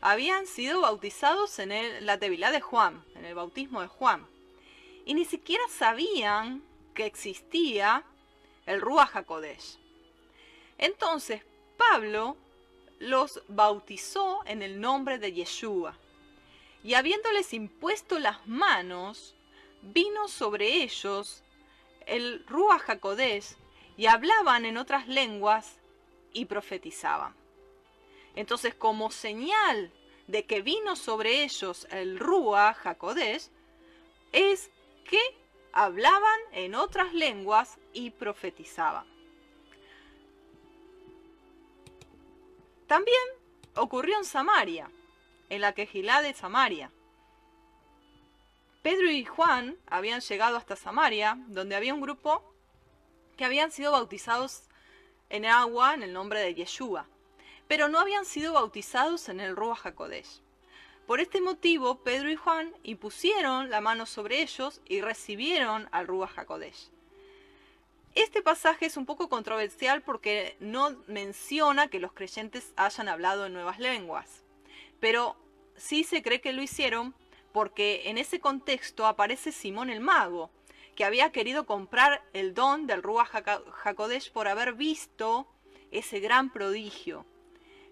[0.00, 4.26] habían sido bautizados en la tevilá de Juan, en el bautismo de Juan.
[5.04, 6.62] Y ni siquiera sabían
[6.98, 8.04] que existía
[8.66, 9.14] el Ruach.
[10.78, 11.44] Entonces
[11.76, 12.36] Pablo
[12.98, 15.96] los bautizó en el nombre de Yeshua.
[16.82, 19.36] Y habiéndoles impuesto las manos,
[19.80, 21.44] vino sobre ellos
[22.04, 23.54] el Ruach HaKodesh
[23.96, 25.78] y hablaban en otras lenguas
[26.32, 27.32] y profetizaban.
[28.34, 29.92] Entonces, como señal
[30.26, 33.50] de que vino sobre ellos el Ruach HaKodesh,
[34.32, 34.72] es
[35.08, 35.20] que
[35.72, 39.06] hablaban en otras lenguas y profetizaban.
[42.86, 43.18] También
[43.74, 44.90] ocurrió en Samaria,
[45.50, 46.90] en la quejilá de Samaria.
[48.82, 52.42] Pedro y Juan habían llegado hasta Samaria, donde había un grupo
[53.36, 54.62] que habían sido bautizados
[55.28, 57.06] en agua en el nombre de Yeshua,
[57.66, 60.40] pero no habían sido bautizados en el Ruach HaKodesh.
[61.08, 66.36] Por este motivo, Pedro y Juan impusieron la mano sobre ellos y recibieron al Ruach
[66.36, 66.90] HaKodesh.
[68.14, 73.54] Este pasaje es un poco controversial porque no menciona que los creyentes hayan hablado en
[73.54, 74.44] nuevas lenguas,
[75.00, 75.34] pero
[75.76, 77.14] sí se cree que lo hicieron
[77.52, 80.50] porque en ese contexto aparece Simón el mago,
[80.94, 83.34] que había querido comprar el don del Ruach
[83.82, 85.48] HaKodesh por haber visto
[85.90, 87.24] ese gran prodigio.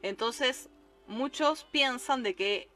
[0.03, 0.69] Entonces,
[1.07, 2.76] muchos piensan de que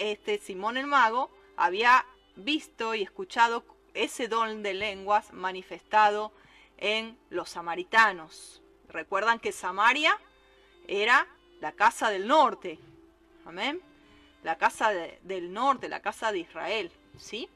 [0.00, 6.32] este Simón el mago había visto y escuchado ese don de lenguas manifestado
[6.78, 8.62] en los samaritanos.
[8.88, 10.18] Recuerdan que Samaria
[10.88, 11.28] era
[11.60, 12.78] la casa del norte.
[13.44, 13.80] Amén.
[14.42, 16.90] La casa del norte, la casa de Israel.
[17.18, 17.48] ¿Sí?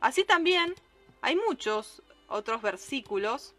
[0.00, 0.74] Así también
[1.22, 3.54] hay muchos otros versículos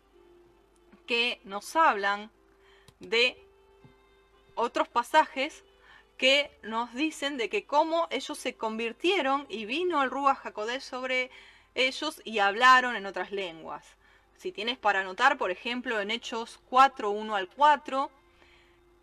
[1.07, 2.29] que nos hablan
[2.99, 3.43] de
[4.53, 5.63] otros pasajes
[6.17, 11.30] que nos dicen de que cómo ellos se convirtieron y vino el Ruach Jacodé sobre
[11.75, 13.86] ellos y hablaron en otras lenguas.
[14.36, 18.12] Si tienes para anotar, por ejemplo, en Hechos 4, 1 al 4,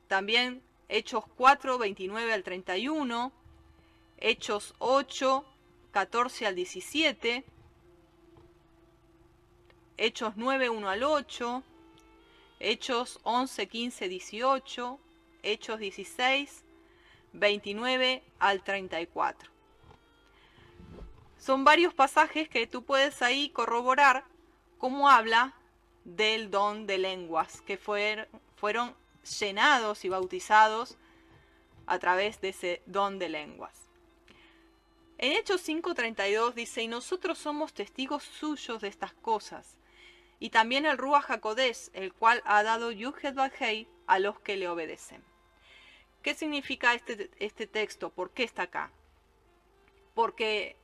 [0.09, 3.33] también Hechos 4, 29 al 31,
[4.19, 5.45] Hechos 8,
[5.93, 7.45] 14 al 17,
[9.97, 11.63] Hechos 9, 1 al 8,
[12.61, 15.01] Hechos 11, 15, 18,
[15.43, 16.64] Hechos 16,
[17.35, 19.51] 29 al 34.
[21.39, 24.25] Son varios pasajes que tú puedes ahí corroborar
[24.79, 25.55] cómo habla
[26.05, 28.95] del don de lenguas que fueron
[29.41, 30.97] llenados y bautizados
[31.87, 33.89] a través de ese don de lenguas.
[35.19, 39.77] En Hechos 5:32 dice, y nosotros somos testigos suyos de estas cosas,
[40.41, 43.39] y también el Ruach HaKodesh, el cual ha dado Yuhed
[44.07, 45.23] a los que le obedecen.
[46.25, 48.09] ¿Qué significa este, este texto?
[48.09, 48.91] ¿Por qué está acá?
[50.15, 50.75] Porque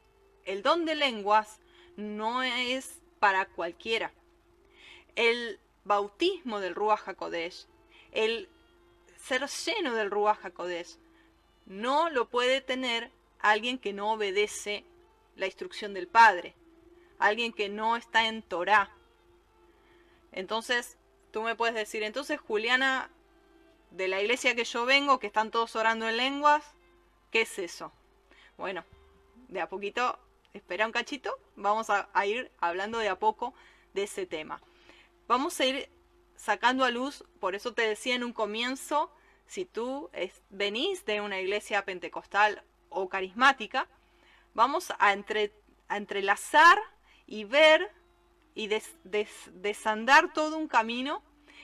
[0.44, 1.60] el don de lenguas
[1.96, 4.12] no es para cualquiera.
[5.16, 7.66] El bautismo del Ruach HaKodesh,
[8.12, 8.50] el
[9.16, 10.98] ser lleno del Ruach HaKodesh,
[11.64, 14.84] no lo puede tener alguien que no obedece
[15.36, 16.54] la instrucción del Padre,
[17.18, 18.94] alguien que no está en Torah.
[20.32, 20.98] Entonces,
[21.30, 23.10] tú me puedes decir, entonces Juliana,
[23.90, 26.64] de la iglesia que yo vengo, que están todos orando en lenguas,
[27.30, 27.92] ¿qué es eso?
[28.56, 28.84] Bueno,
[29.48, 30.18] de a poquito
[30.52, 33.54] espera un cachito, vamos a, ir hablando de a poco
[33.94, 34.60] de ese tema.
[35.28, 35.88] Vamos a ir
[36.36, 39.12] sacando a luz, por eso te decía en un comienzo,
[39.46, 40.10] si tú
[40.50, 43.88] venís de una iglesia pentecostal o carismática,
[44.54, 45.12] vamos a,
[45.90, 46.78] entrelazar
[47.26, 47.92] y ver
[48.54, 51.22] y desandar todo un camino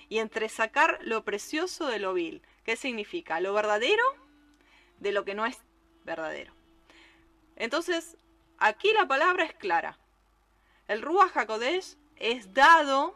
[0.09, 2.43] y entresacar lo precioso de lo vil.
[2.65, 3.41] ¿Qué significa?
[3.41, 4.05] Lo verdadero
[5.01, 5.59] de lo que no es
[6.05, 6.53] verdadero.
[7.57, 8.17] Entonces,
[8.59, 9.99] Aquí la palabra es clara.
[10.89, 13.15] El Ruach HaKodesh es dado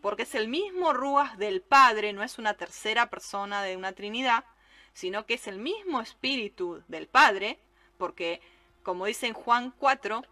[0.00, 4.44] porque es el mismo Ruach del Padre, no es una tercera persona de una Trinidad,
[4.92, 7.58] sino que es el mismo espíritu del Padre,
[7.98, 8.40] porque
[8.82, 10.24] como dice en Juan 4,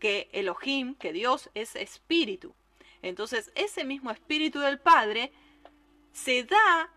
[0.00, 2.54] que Elohim, que Dios es espíritu.
[3.02, 5.32] Entonces ese mismo espíritu del Padre
[6.12, 6.90] se da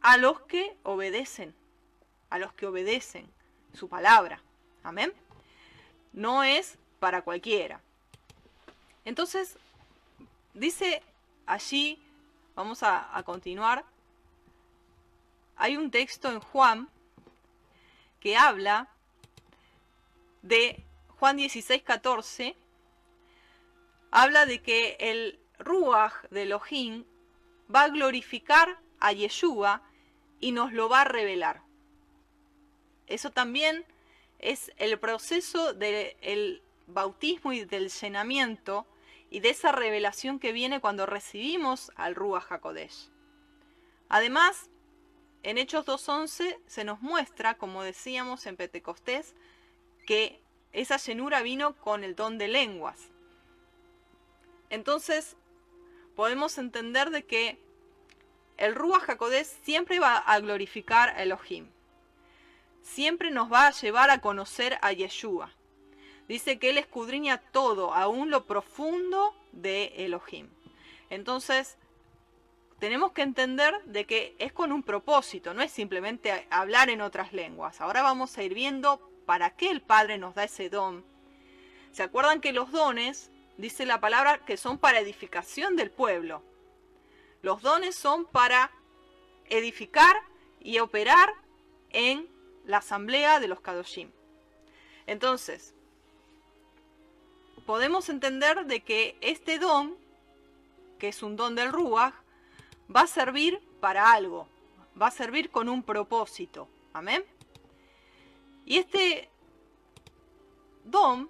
[0.00, 1.54] a los que obedecen,
[2.30, 3.28] a los que obedecen
[3.72, 4.40] su palabra.
[4.82, 5.12] Amén.
[6.12, 7.80] No es para cualquiera.
[9.04, 9.56] Entonces,
[10.54, 11.02] dice
[11.46, 12.00] allí,
[12.54, 13.84] vamos a, continuar,
[15.56, 16.88] hay un texto en Juan
[18.20, 18.88] que habla
[20.42, 20.84] de
[21.18, 22.56] Juan 16, 14,
[24.10, 27.04] habla de que el Ruach de Elohim
[27.74, 29.82] va a glorificar a Yeshua
[30.40, 31.62] y nos lo va a revelar.
[33.06, 33.84] Eso también
[34.38, 38.86] es el proceso del bautismo y del llenamiento
[39.30, 43.08] y de esa revelación que viene cuando recibimos al Ruach HaKodesh.
[44.08, 44.68] Además,
[45.42, 49.34] en Hechos 2.11 se nos muestra, como decíamos en Pentecostés,
[50.06, 52.98] que esa llenura vino con el don de lenguas.
[54.70, 55.36] Entonces,
[56.22, 57.58] podemos entender de que
[58.56, 61.66] el Ruach HaKodesh siempre va a glorificar a Elohim.
[62.80, 65.50] Siempre nos va a llevar a conocer a Yeshua.
[66.28, 70.48] Dice que Él escudriña todo, aún lo profundo de Elohim.
[71.10, 71.76] Entonces,
[72.78, 77.32] tenemos que entender de que es con un propósito, no es simplemente hablar en otras
[77.32, 77.80] lenguas.
[77.80, 81.04] Ahora vamos a ir viendo para qué el Padre nos da ese don.
[81.90, 86.42] ¿Se acuerdan que los dones, dice la palabra, que son para edificación del pueblo?
[87.42, 88.70] Los dones son para
[89.48, 90.16] edificar
[90.60, 91.28] y operar
[91.90, 92.28] en
[92.64, 94.10] la asamblea de los Kadoshim.
[95.06, 95.74] Entonces,
[97.66, 99.96] podemos entender de que este don,
[100.98, 102.14] que es un don del Ruach,
[102.94, 104.48] va a servir para algo,
[105.00, 106.68] va a servir con un propósito.
[106.92, 107.24] Amén.
[108.64, 109.28] Y este
[110.84, 111.28] don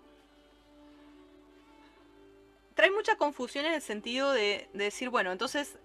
[2.82, 5.78] trae mucha confusión en el sentido de, decir, bueno, entonces,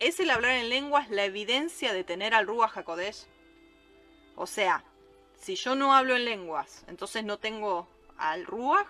[0.00, 3.28] ¿es el hablar en lenguas la evidencia de tener al Ruach HaKodesh?
[4.34, 4.82] O sea,
[5.36, 8.88] si yo no hablo en lenguas, entonces no tengo al Ruach.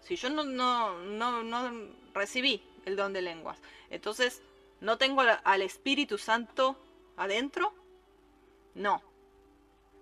[0.00, 4.42] Si yo no, no, no, no recibí el don de lenguas, entonces
[4.80, 6.84] no tengo al Espíritu Santo
[7.16, 7.72] adentro.
[8.74, 9.00] No,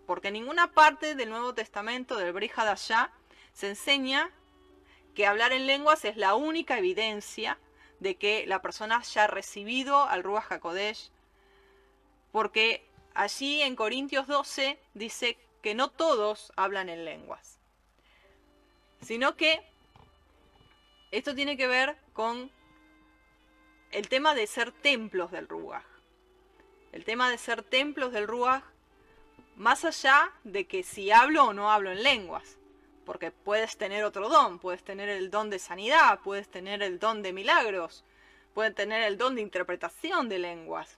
[0.07, 3.13] porque ninguna parte del Nuevo Testamento, del Brihadashá,
[3.53, 4.31] se enseña
[5.20, 7.59] que hablar en lenguas es la única evidencia
[7.98, 11.11] de que la persona haya recibido al Ruach HaKodesh,
[12.33, 17.59] porque allí en Corintios 12 dice que no todos hablan en lenguas,
[19.02, 19.61] sino que
[21.11, 22.50] esto tiene que ver con
[23.90, 25.85] el tema de ser templos del Ruach.
[26.92, 28.64] El tema de ser templos del Ruach
[29.56, 32.56] más allá de que si hablo o no hablo en lenguas.
[33.11, 37.25] Porque puedes tener otro don, puedes tener el don de sanidad, puedes tener el don
[37.25, 38.05] de milagros,
[38.55, 40.96] puedes tener el don de interpretación de lenguas.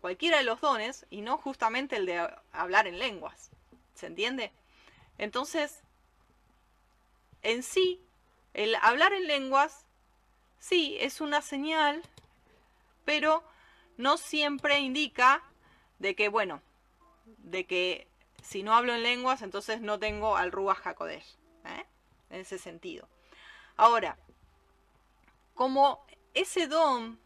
[0.00, 3.50] Cualquiera de los dones y no justamente el de hablar en lenguas.
[3.94, 4.52] ¿Se entiende?
[5.18, 5.82] Entonces,
[7.42, 8.00] en sí,
[8.54, 9.86] el hablar en lenguas,
[10.60, 12.00] sí, es una señal,
[13.04, 13.42] pero
[13.96, 15.42] no siempre indica
[15.98, 16.62] de que, bueno,
[17.38, 18.06] de que
[18.40, 21.39] si no hablo en lenguas, entonces no tengo al Ruach HaKodesh.
[21.64, 21.86] ¿Eh?
[22.30, 23.08] En ese sentido.
[23.76, 24.16] Ahora,
[25.54, 26.04] como
[26.34, 27.18] ese don,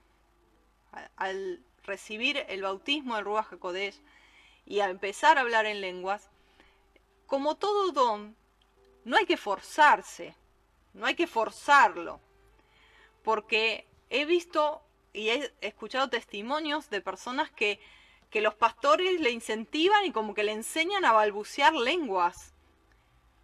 [1.16, 3.49] al recibir el bautismo del Ruach
[4.66, 6.30] y a empezar a hablar en lenguas,
[7.26, 8.37] como todo don,
[9.05, 10.35] no hay que forzarse,
[10.95, 12.20] no hay que forzarlo,
[13.22, 14.82] porque he visto
[15.12, 17.80] y he escuchado testimonios de personas que
[18.35, 22.53] que los pastores le incentivan y como que le enseñan a balbucear lenguas.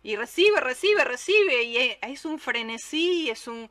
[0.03, 3.71] Y recibe, recibe, recibe, y es un frenesí, es un...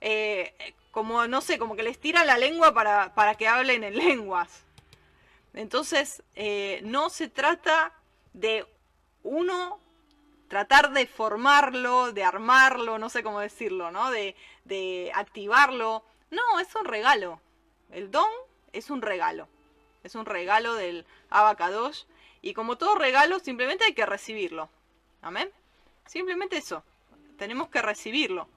[0.00, 3.96] Eh, como, no sé, como que les tiran la lengua para, para que hablen en
[3.96, 4.64] lenguas.
[5.54, 7.92] Entonces, eh, no se trata
[8.32, 8.66] de
[9.22, 9.80] uno
[10.48, 14.10] tratar de formarlo, de armarlo, no sé cómo decirlo, ¿no?
[14.10, 16.04] De, de activarlo.
[16.30, 17.40] No, es un regalo.
[17.90, 18.28] El don
[18.72, 19.48] es un regalo.
[20.02, 22.04] Es un regalo del Abacadosh.
[22.42, 24.68] Y como todo regalo, simplemente hay que recibirlo.
[25.22, 25.50] Amén.
[26.10, 26.82] Simplemente eso.
[27.38, 28.48] Tenemos que recibirlo.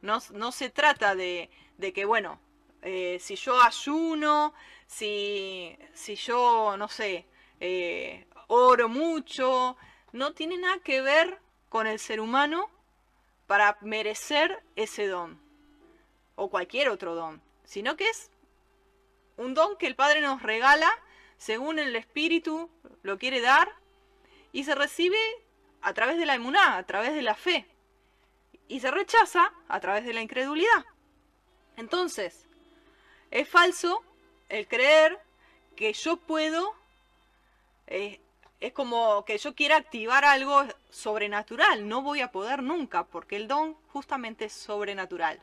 [0.00, 2.38] No, no se trata de, de que, bueno,
[2.82, 4.54] eh, si yo ayuno,
[4.86, 7.26] si, si yo, no sé,
[7.58, 9.76] eh, oro mucho,
[10.12, 12.70] no tiene nada que ver con el ser humano
[13.48, 15.36] para merecer ese don
[16.36, 18.30] o cualquier otro don, sino que es
[19.36, 20.96] un don que el Padre nos regala
[21.38, 22.70] según el espíritu
[23.02, 23.68] lo quiere dar
[24.52, 25.18] y se recibe
[25.84, 27.66] a través de la emuná, a través de la fe
[28.68, 30.84] y se rechaza a través de la incredulidad.
[31.76, 32.46] Entonces,
[33.30, 34.02] es falso
[34.48, 35.20] el creer
[35.76, 36.74] que yo puedo,
[37.86, 38.20] eh,
[38.60, 43.46] es como que yo quiera activar algo sobrenatural, no voy a poder nunca, porque el
[43.46, 45.42] don justamente es sobrenatural,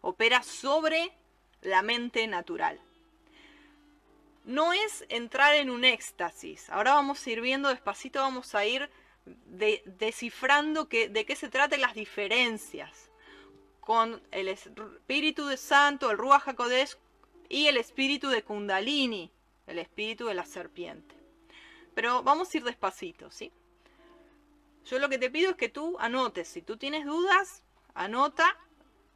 [0.00, 1.12] opera sobre
[1.60, 2.80] la mente natural.
[4.44, 8.88] No es entrar en un éxtasis, ahora vamos a ir viendo despacito, vamos a ir
[9.26, 13.10] descifrando de qué se tratan las diferencias
[13.80, 16.44] con el espíritu de Santo, el Ruach
[17.48, 19.30] y el espíritu de Kundalini,
[19.66, 21.14] el espíritu de la serpiente.
[21.94, 23.52] Pero vamos a ir despacito, ¿sí?
[24.84, 27.62] Yo lo que te pido es que tú anotes, si tú tienes dudas,
[27.94, 28.56] anota,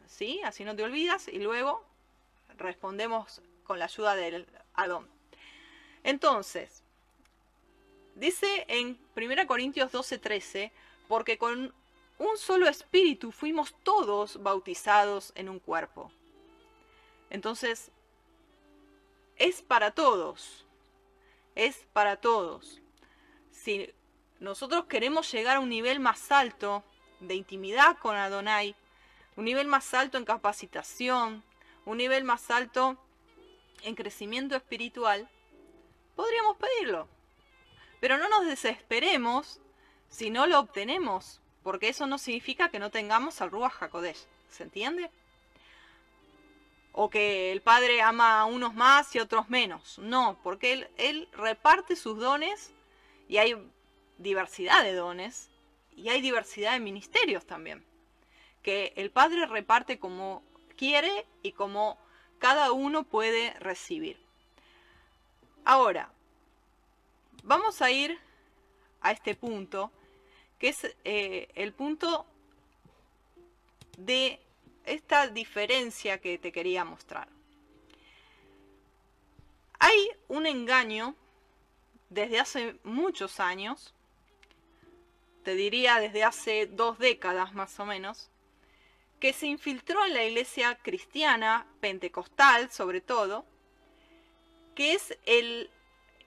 [0.07, 0.41] ¿sí?
[0.45, 1.85] Así no te olvidas y luego
[2.57, 5.09] respondemos con la ayuda del Adón.
[6.03, 6.80] Entonces,
[8.21, 10.71] dice en 1 Corintios 12:13,
[11.09, 11.75] porque con
[12.18, 16.12] un solo espíritu fuimos todos bautizados en un cuerpo.
[17.31, 17.91] Entonces,
[19.37, 20.66] es para todos,
[21.55, 22.81] es para todos.
[23.51, 23.91] Si
[24.39, 26.85] nosotros queremos llegar a un nivel más alto
[27.21, 28.77] de intimidad con Adonai,
[29.37, 31.43] un nivel más alto en capacitación,
[31.87, 32.99] un nivel más alto
[33.83, 35.27] en crecimiento espiritual,
[36.14, 37.09] podríamos pedirlo.
[38.01, 39.61] Pero no nos desesperemos
[40.09, 44.27] si no lo obtenemos, porque eso no significa que no tengamos al Ruach HaKodesh.
[44.49, 45.11] ¿Se entiende?
[46.93, 49.99] O que el Padre ama a unos más y otros menos.
[49.99, 52.73] No, porque él, él reparte sus dones
[53.29, 53.55] y hay
[54.19, 55.49] diversidad de dones
[55.97, 57.85] y hay diversidad de ministerios también.
[58.63, 60.43] Que el Padre reparte como
[60.77, 61.99] quiere y como
[62.39, 64.19] cada uno puede recibir.
[65.65, 66.11] Ahora,
[67.43, 68.18] vamos a ir
[69.01, 69.91] a este punto
[70.59, 72.26] que es eh, el punto
[73.97, 74.38] de
[74.84, 77.28] esta diferencia que te quería mostrar.
[79.78, 81.14] Hay un engaño
[82.11, 83.95] desde hace muchos años,
[85.45, 88.30] te diría desde hace dos décadas más o menos,
[89.18, 93.47] que se infiltró en la iglesia cristiana, pentecostal sobre todo,
[94.74, 95.70] que es el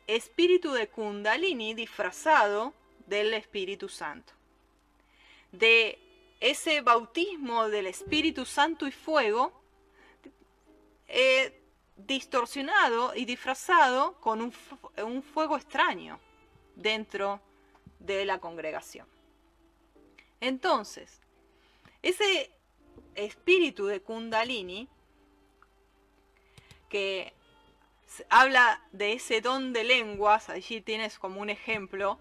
[0.07, 2.73] espíritu de Kundalini disfrazado
[3.07, 4.33] del Espíritu Santo.
[5.51, 5.99] De
[6.39, 9.53] ese bautismo del Espíritu Santo y fuego,
[11.07, 11.61] eh,
[11.95, 14.53] distorsionado y disfrazado con un,
[15.05, 16.19] un fuego extraño
[16.75, 17.39] dentro
[17.99, 19.07] de la congregación.
[20.41, 21.21] Entonces,
[22.01, 22.51] ese
[23.15, 24.89] espíritu de Kundalini,
[26.89, 27.33] que
[28.29, 32.19] habla de ese don de lenguas, allí tienes como un ejemplo,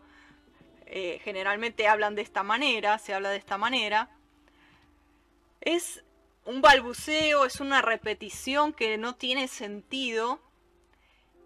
[0.86, 4.10] eh, generalmente hablan de esta manera, se habla de esta manera,
[5.60, 6.04] es
[6.44, 10.40] un balbuceo, es una repetición que no tiene sentido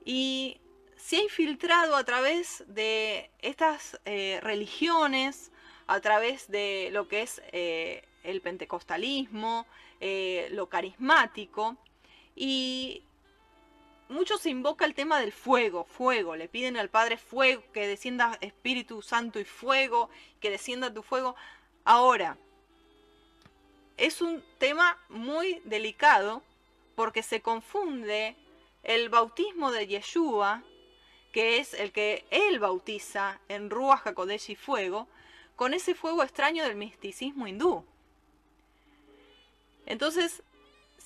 [0.05, 0.61] y
[0.97, 5.53] se ha infiltrado a través de estas eh, religiones,
[5.86, 9.66] a través de lo que es eh, el pentecostalismo,
[10.51, 11.76] lo carismático,
[12.34, 13.03] y
[14.09, 18.39] mucho se invoca el tema del fuego, fuego, le piden al Padre fuego, que descienda
[18.41, 20.09] Espíritu Santo y fuego,
[20.41, 21.35] que descienda tu fuego.
[21.85, 22.37] Ahora,
[23.97, 26.43] es un tema muy delicado
[26.95, 28.37] porque se confunde
[28.83, 30.63] el bautismo de Yeshua,
[31.33, 35.09] que es el que él bautiza en Ruach HaKodesh y fuego,
[35.57, 37.85] con ese fuego extraño del misticismo hindú.
[39.87, 40.43] Entonces,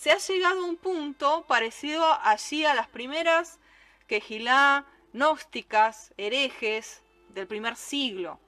[0.00, 3.58] se ha llegado a un punto parecido allí a las primeras
[4.06, 8.40] quejilá gnósticas, herejes del primer siglo.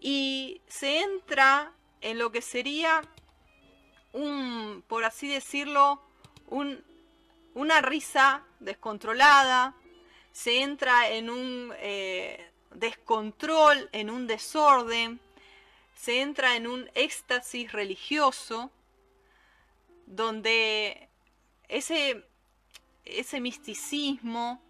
[0.00, 3.02] Y se entra en lo que sería
[4.14, 6.00] un, por así decirlo,
[6.46, 6.82] un,
[7.52, 9.74] una risa descontrolada,
[10.32, 15.20] se entra en un eh, descontrol, en un desorden,
[15.94, 18.70] se entra en un éxtasis religioso,
[20.14, 21.08] donde
[21.68, 22.24] ese,
[23.04, 24.62] ese misticismo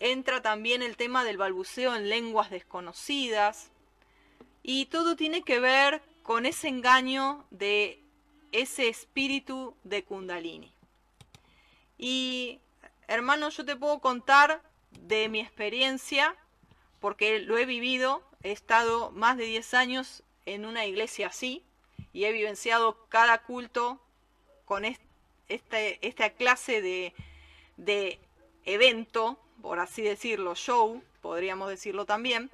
[0.00, 3.70] entra también el tema del balbuceo en lenguas desconocidas
[4.62, 8.02] y todo tiene que ver con ese engaño de
[8.50, 10.72] ese espíritu de Kundalini.
[11.98, 12.58] Y
[13.06, 14.60] hermano, yo te puedo contar
[14.90, 16.34] de mi experiencia,
[17.00, 21.62] porque lo he vivido, he estado más de 10 años en una iglesia así
[22.12, 24.00] y he vivenciado cada culto
[24.66, 28.20] con este, esta clase de,
[28.64, 32.50] evento, por así decirlo, show, podríamos decirlo también,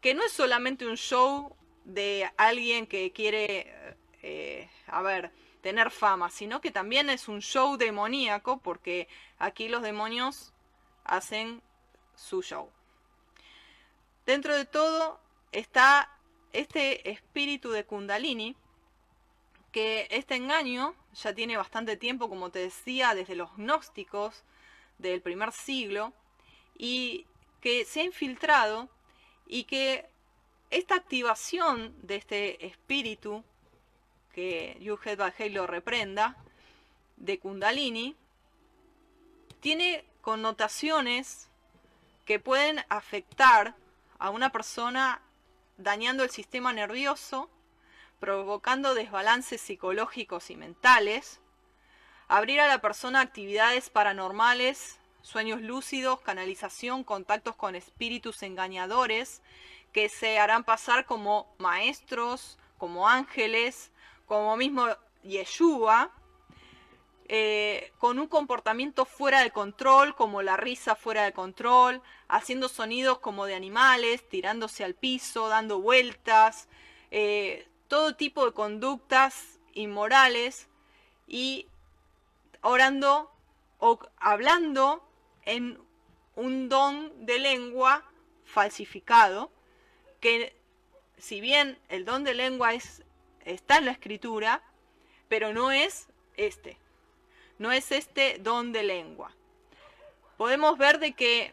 [0.00, 5.30] que no es solamente un show de alguien que quiere, eh, a ver,
[5.62, 9.08] tener fama, sino que también es un show demoníaco porque
[9.38, 10.52] aquí los demonios
[11.04, 11.62] hacen
[12.16, 12.68] su show.
[14.26, 15.20] Dentro de todo
[15.52, 16.12] está
[16.52, 18.56] este espíritu de Kundalini,
[19.72, 24.44] que este engaño ya tiene bastante tiempo, como te decía, desde los gnósticos
[24.98, 26.12] del primer siglo,
[26.76, 27.26] y
[27.60, 28.88] que se ha infiltrado
[29.46, 30.06] y que
[30.70, 33.42] esta activación de este espíritu,
[34.34, 36.36] que Yuhet Bajei lo reprenda,
[37.16, 38.16] de Kundalini,
[39.60, 41.48] tiene connotaciones
[42.24, 43.74] que pueden afectar
[44.18, 45.22] a una persona
[45.78, 47.48] dañando el sistema nervioso,
[48.20, 51.40] provocando desbalances psicológicos y mentales,
[52.28, 59.42] abrir a la persona actividades paranormales, sueños lúcidos, canalización, contactos con espíritus engañadores
[59.92, 63.90] que se harán pasar como maestros, como ángeles,
[64.26, 64.86] como mismo
[65.22, 66.10] Yeshua,
[67.30, 73.18] eh, con un comportamiento fuera de control, como la risa fuera de control, haciendo sonidos
[73.18, 76.68] como de animales, tirándose al piso, dando vueltas,
[77.10, 80.68] eh, todo tipo de conductas inmorales
[81.26, 81.66] y
[82.62, 83.30] orando
[83.78, 85.02] o hablando
[85.42, 85.78] en
[86.36, 88.04] un don de lengua
[88.44, 89.50] falsificado,
[90.20, 90.54] que
[91.16, 93.02] si bien el don de lengua es,
[93.44, 94.62] está en la escritura,
[95.28, 96.78] pero no es este
[97.58, 99.32] no es este don de lengua.
[100.36, 101.52] Podemos ver de que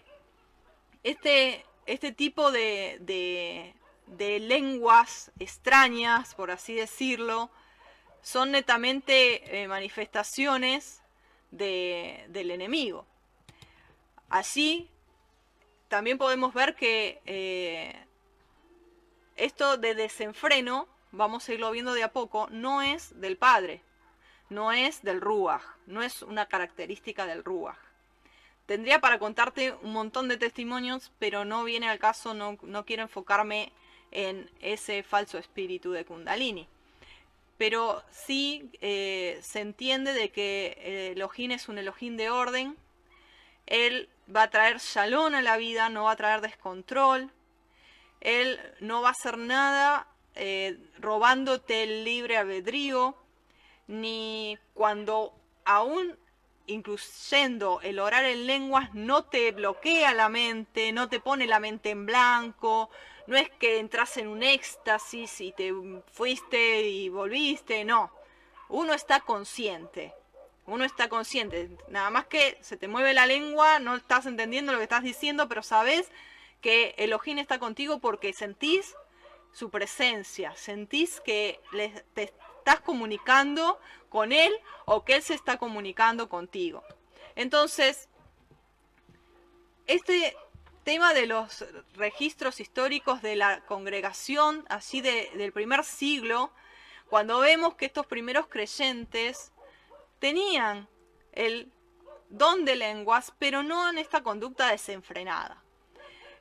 [1.04, 3.75] este, este tipo de,
[4.08, 7.50] lenguas extrañas, por así decirlo,
[8.22, 11.02] son netamente eh, manifestaciones
[11.52, 13.06] del enemigo.
[14.30, 14.90] Así,
[15.88, 17.96] también podemos ver que eh,
[19.36, 23.82] esto de desenfreno, vamos a irlo viendo de a poco, no es del Padre,
[24.50, 27.78] no es del Ruach, no es una característica del Ruach.
[28.66, 33.72] Tendría para contarte un montón de testimonios, pero no viene al caso, no, quiero enfocarme
[34.16, 36.68] en ese falso espíritu de Kundalini.
[37.58, 42.78] Pero sí eh, se entiende de que el Elohim es un Elohim de orden,
[43.66, 47.30] él va a traer shalom a la vida, no va a traer descontrol,
[48.22, 53.16] él no va a hacer nada eh, robándote el libre albedrío,
[53.88, 55.34] ni cuando
[55.66, 56.18] aún
[56.68, 61.92] incluyendo el orar en lenguas no te bloquea la mente, no te pone la mente
[61.92, 62.90] en blanco,
[63.28, 65.74] no es que entras en un éxtasis y te
[66.12, 68.12] fuiste y volviste, no.
[68.70, 70.14] Uno está consciente,
[70.66, 74.80] uno está consciente, nada más que se te mueve la lengua, no estás entendiendo lo
[74.80, 76.12] que estás diciendo, pero sabes
[76.62, 78.96] que el ojín está contigo porque sentís
[79.52, 81.60] su presencia, sentís que
[82.14, 84.52] te, estás comunicando con él
[84.86, 86.84] o que él se está comunicando contigo.
[87.36, 88.10] Entonces,
[89.86, 90.36] este
[90.86, 91.66] tema de los
[91.96, 96.52] registros históricos de la congregación, así del primer siglo,
[97.10, 99.52] cuando vemos que estos primeros creyentes
[100.20, 100.88] tenían
[101.34, 101.72] el
[102.30, 105.62] don de lenguas, pero no en esta conducta desenfrenada.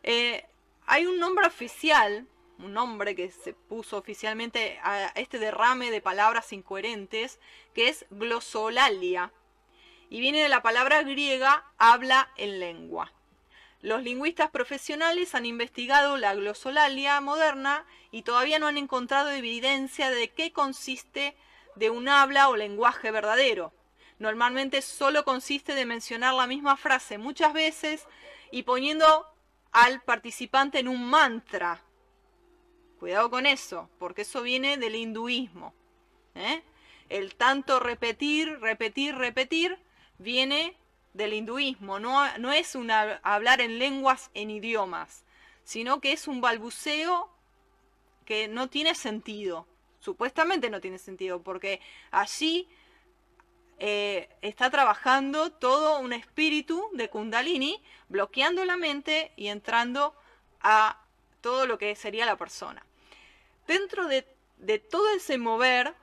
[0.02, 0.46] Eh,
[0.86, 2.28] hay un nombre oficial
[2.58, 7.40] un nombre que se puso oficialmente a este derrame de palabras incoherentes,
[7.74, 9.32] que es glosolalia,
[10.08, 13.12] y viene de la palabra griega habla en lengua.
[13.84, 20.30] Los lingüistas profesionales han investigado la glosolalia moderna y todavía no han encontrado evidencia de
[20.30, 21.36] qué consiste
[21.76, 23.74] de un habla o lenguaje verdadero.
[24.18, 28.06] Normalmente solo consiste de mencionar la misma frase muchas veces
[28.50, 29.26] y poniendo
[29.70, 31.84] al participante en un mantra,
[32.98, 35.74] Cuidado con eso, porque eso viene del hinduismo.
[36.34, 36.62] ¿eh?
[37.10, 39.78] El tanto repetir, repetir, repetir
[40.16, 40.74] viene
[41.14, 41.98] del hinduismo.
[41.98, 45.24] No, no es una, hablar en lenguas, en idiomas,
[45.64, 47.30] sino que es un balbuceo
[48.26, 49.66] que no tiene sentido.
[50.00, 52.68] Supuestamente no tiene sentido, porque allí
[53.78, 60.14] eh, está trabajando todo un espíritu de kundalini, bloqueando la mente y entrando
[60.60, 61.00] a
[61.40, 62.84] todo lo que sería la persona.
[63.66, 64.26] Dentro de,
[64.90, 65.94] todo ese mover,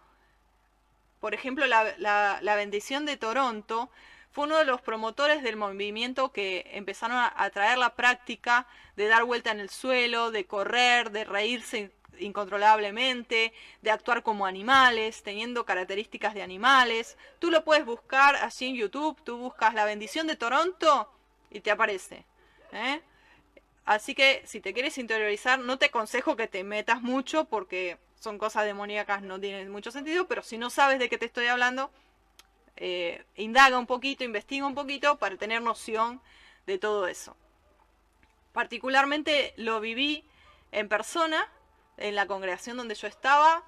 [1.19, 3.89] por ejemplo, la, bendición de Toronto
[4.31, 8.65] fue uno de los promotores del movimiento que empezaron a, traer la práctica
[8.95, 15.21] de dar vuelta en el suelo, de correr, de reírse incontrolablemente, de actuar como animales,
[15.23, 17.17] teniendo características de animales.
[17.39, 21.11] Tú lo puedes buscar así en YouTube, tú buscas la bendición de Toronto
[21.49, 22.25] y te aparece.
[22.71, 23.01] ¿eh?
[23.85, 28.37] Así que si te quieres interiorizar, no te aconsejo que te metas mucho porque son
[28.37, 31.91] cosas demoníacas, no tienen mucho sentido, pero si no sabes de qué te estoy hablando,
[32.83, 36.19] eh, indaga un poquito, investiga un poquito para tener noción
[36.65, 37.37] de todo eso.
[38.53, 40.25] Particularmente lo viví
[40.71, 41.47] en persona,
[41.97, 43.63] en la congregación donde yo estaba.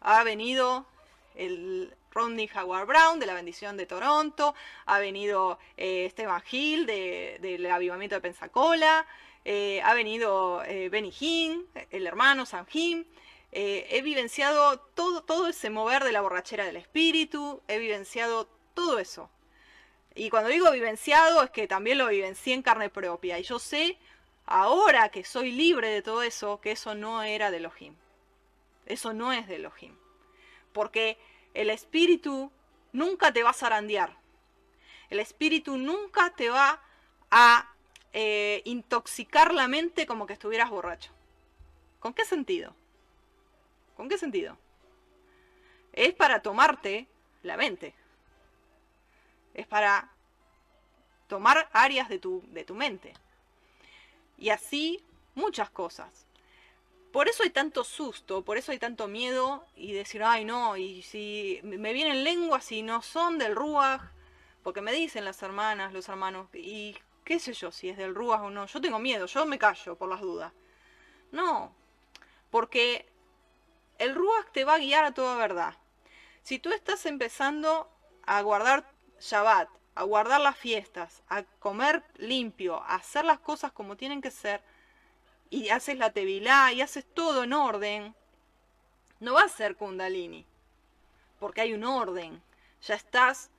[0.00, 0.86] Ha venido
[1.34, 4.54] el Rodney Howard Brown de la bendición de Toronto,
[4.86, 9.06] ha venido eh, Esteban Hill del avivamiento de Pensacola,
[9.44, 13.06] eh, ha venido eh, Benny Hinn, el hermano Sam Hinn.
[13.52, 19.30] He vivenciado todo, todo ese mover de la borrachera del espíritu, he vivenciado todo eso.
[20.18, 23.38] Y cuando digo vivenciado es que también lo vivencié en carne propia.
[23.38, 23.98] Y yo sé,
[24.46, 27.94] ahora que soy libre de todo eso, que eso no era de Elohim.
[28.86, 29.94] Eso no es de Elohim.
[30.72, 31.18] Porque
[31.54, 32.50] el espíritu
[32.92, 34.16] nunca te va a zarandear.
[35.08, 36.82] El espíritu nunca te va
[37.30, 37.72] a
[38.12, 41.12] eh, intoxicar la mente como que estuvieras borracho.
[42.00, 42.74] ¿Con qué sentido?
[43.98, 44.56] ¿Con qué sentido?
[45.92, 47.06] Es para tomarte
[47.42, 47.94] la mente
[49.58, 50.08] es para
[51.26, 53.12] tomar áreas de tu, de tu mente.
[54.38, 56.26] Y así muchas cosas.
[57.12, 61.02] Por eso hay tanto susto, por eso hay tanto miedo y decir, ay no, y
[61.02, 64.02] si me vienen lenguas y no son del Ruach,
[64.62, 68.42] porque me dicen las hermanas, los hermanos, y qué sé yo, si es del Ruach
[68.42, 70.52] o no, yo tengo miedo, yo me callo por las dudas.
[71.32, 71.74] No,
[72.50, 73.08] porque
[73.98, 75.74] el Ruach te va a guiar a toda verdad.
[76.42, 77.90] Si tú estás empezando
[78.22, 78.90] a guardar
[79.20, 84.30] Shabbat, a guardar las fiestas, a comer limpio, a hacer las cosas como tienen que
[84.30, 84.62] ser,
[85.50, 88.14] y haces la tevilá y haces todo en orden,
[89.20, 90.46] no va a ser kundalini,
[91.40, 92.40] porque hay un orden,
[92.82, 93.50] ya estás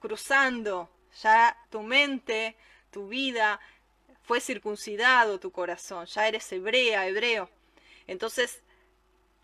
[0.00, 0.88] cruzando,
[1.20, 2.56] ya tu mente,
[2.90, 3.60] tu vida
[4.22, 7.50] fue circuncidado tu corazón, ya eres hebrea, hebreo.
[8.06, 8.62] Entonces,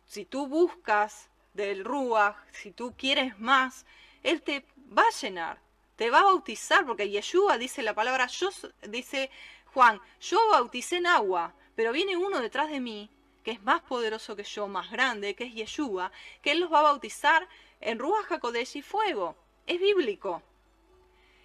[0.08, 3.84] si tú buscas del Ruach, si tú quieres más,
[4.22, 4.64] Él te
[4.96, 5.60] va a llenar,
[5.96, 8.48] te va a bautizar, porque Yeshua dice la palabra, yo,
[8.88, 9.30] dice
[9.74, 13.10] Juan, yo bauticé en agua, pero viene uno detrás de mí,
[13.44, 16.10] que es más poderoso que yo, más grande, que es Yeshua,
[16.42, 17.46] que él los va a bautizar
[17.80, 19.36] en Ruach HaKodesh y fuego.
[19.66, 20.42] Es bíblico.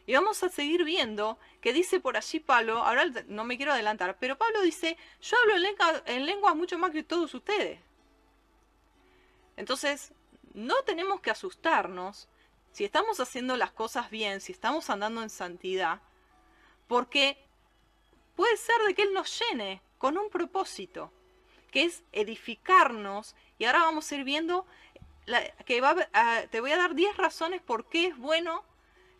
[0.05, 4.18] Y vamos a seguir viendo que dice por allí Pablo, ahora no me quiero adelantar,
[4.20, 7.80] pero Pablo dice, yo hablo en, lengua, en lenguas mucho más que todos ustedes.
[9.58, 10.12] Entonces,
[10.54, 12.28] no tenemos que asustarnos
[12.72, 16.01] si estamos haciendo las cosas bien, si estamos andando en santidad,
[16.88, 17.38] porque
[18.36, 21.12] puede ser de que Él nos llene con un propósito,
[21.72, 24.66] que es edificarnos, y ahora vamos a ir viendo
[25.66, 25.95] que va
[26.49, 28.64] te voy a dar 10 razones por qué es bueno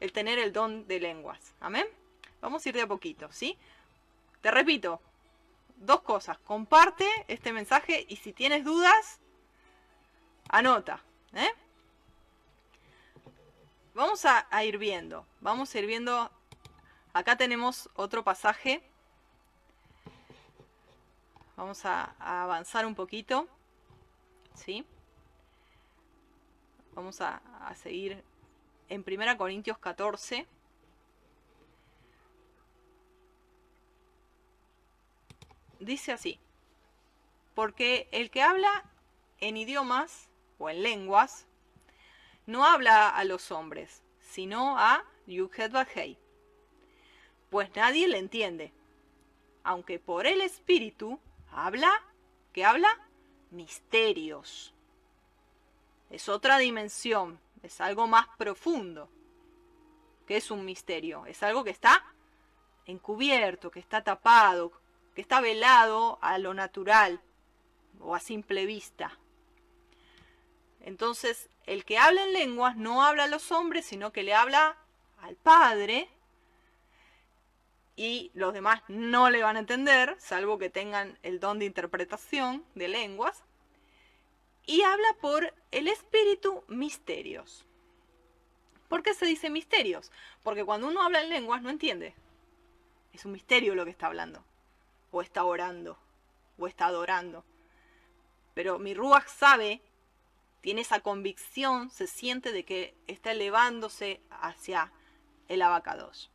[0.02, 1.54] el tener el don de lenguas.
[1.62, 1.88] Amén.
[2.42, 3.58] Vamos a ir de a poquito, ¿sí?
[4.42, 5.00] Te repito,
[5.78, 6.38] dos cosas.
[6.40, 9.22] Comparte este mensaje y si tienes dudas,
[10.54, 11.04] anota.
[11.34, 11.52] ¿eh?
[13.96, 16.32] Vamos a, ir viendo, vamos a ir viendo,
[17.12, 18.84] acá tenemos otro pasaje,
[21.58, 23.48] vamos a, avanzar un poquito,
[24.54, 24.86] ¿sí?
[26.94, 28.24] Vamos a, a seguir
[28.90, 30.46] en 1 Corintios 14.
[35.80, 36.40] Dice así,
[37.56, 38.84] porque el que habla
[39.40, 40.30] en idiomas
[40.64, 41.46] o en lenguas,
[42.46, 46.18] no habla a los hombres, sino a Yuhet Bajei,
[47.50, 48.72] pues nadie le entiende,
[49.64, 51.20] aunque por el Espíritu
[51.52, 51.92] habla,
[52.54, 52.88] ¿qué habla?
[53.52, 54.74] Misterios.
[56.10, 59.10] Es otra dimensión, es algo más profundo.
[60.26, 61.26] que es un misterio?
[61.26, 62.06] Es algo que está
[62.86, 64.72] encubierto, que está tapado,
[65.14, 67.22] que está velado a lo natural
[68.00, 69.20] o a simple vista.
[70.84, 74.78] Entonces, el que habla en lenguas no habla a los hombres, sino que le habla
[75.22, 76.10] al Padre.
[77.96, 82.66] Y los demás no le van a entender, salvo que tengan el don de interpretación
[82.76, 83.44] de lenguas.
[84.66, 87.66] Y habla por el espíritu misterios.
[88.90, 90.12] ¿Por qué se dice misterios?
[90.44, 92.14] Porque cuando uno habla en lenguas no entiende.
[93.14, 94.44] Es un misterio lo que está hablando.
[95.12, 95.98] O está orando.
[96.58, 97.46] O está adorando.
[98.54, 99.82] Pero mi Ruach sabe
[100.64, 104.94] tiene esa convicción, se siente de que está elevándose hacia
[105.50, 106.32] el abacados.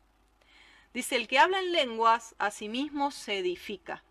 [0.93, 4.05] Dice, el que habla en lenguas a sí mismo se edifica.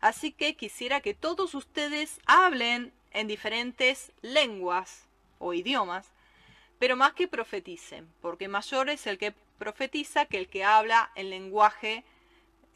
[0.00, 5.08] Así que quisiera que todos ustedes hablen en diferentes lenguas
[5.40, 6.12] o idiomas,
[6.78, 11.30] pero más que profeticen, porque mayor es el que profetiza que el que habla en
[11.30, 12.04] lenguaje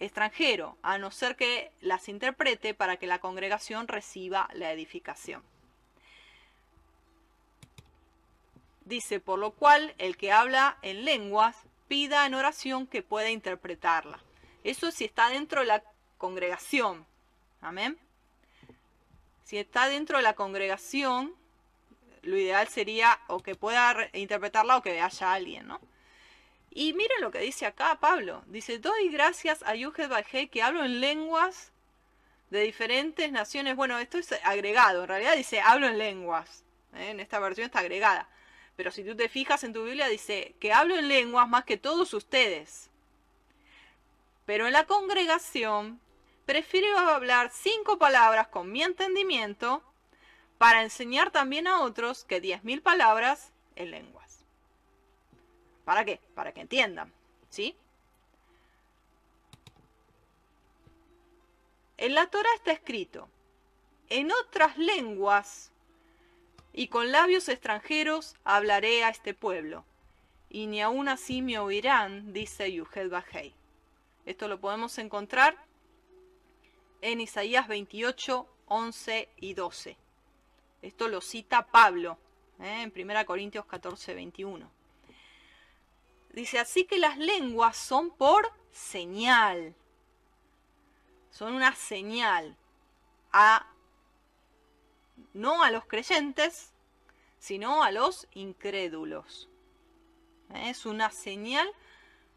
[0.01, 5.45] extranjero, a no ser que las interprete para que la congregación reciba la edificación.
[8.87, 11.57] Dice, por lo cual el que habla en lenguas
[11.89, 14.21] pida en oración que pueda interpretarla.
[14.65, 15.83] Eso si está dentro de la
[16.19, 17.05] congregación.
[17.61, 17.99] Amén.
[19.43, 21.35] Si está dentro de la congregación,
[22.23, 25.81] lo ideal sería o que pueda interpretarla o que haya alguien, ¿no?
[26.71, 28.45] Y miren lo que dice acá Pablo.
[28.47, 31.73] Dice, doy gracias a Yuhed Bajé que hablo en lenguas
[32.51, 33.75] de diferentes naciones.
[33.75, 35.03] Bueno, esto es agregado.
[35.03, 36.65] En realidad dice, hablo en lenguas.
[36.95, 37.11] ¿eh?
[37.11, 38.29] En esta versión está agregada.
[38.77, 41.79] Pero si tú te fijas en tu Biblia, dice que hablo en lenguas más que
[41.79, 42.91] todos ustedes.
[44.45, 46.01] Pero en la congregación
[46.45, 49.83] prefiero hablar cinco palabras con mi entendimiento
[50.59, 54.45] para enseñar también a otros que diez mil palabras en lenguas.
[55.85, 56.21] ¿Para qué?
[56.35, 57.13] Para que entiendan,
[57.49, 57.77] ¿sí?
[61.99, 63.29] En la Torah está escrito,
[64.11, 65.71] en otras lenguas
[66.77, 69.87] y con labios extranjeros hablaré a este pueblo,
[70.51, 73.55] y ni aun así me oirán, dice Yuhed Bajei.
[74.27, 75.57] Esto lo podemos encontrar
[77.01, 79.97] en Isaías 28, 11 y 12.
[80.83, 82.19] Esto lo cita Pablo
[82.61, 82.83] ¿eh?
[82.83, 84.71] en 1 Corintios 14, 21.
[86.35, 89.75] Dice, así que las lenguas son por señal.
[91.31, 92.55] Son una señal
[93.33, 93.67] a
[95.37, 96.73] no a los creyentes,
[97.39, 99.49] sino a los incrédulos.
[100.55, 100.71] ¿Eh?
[100.71, 101.71] Es una señal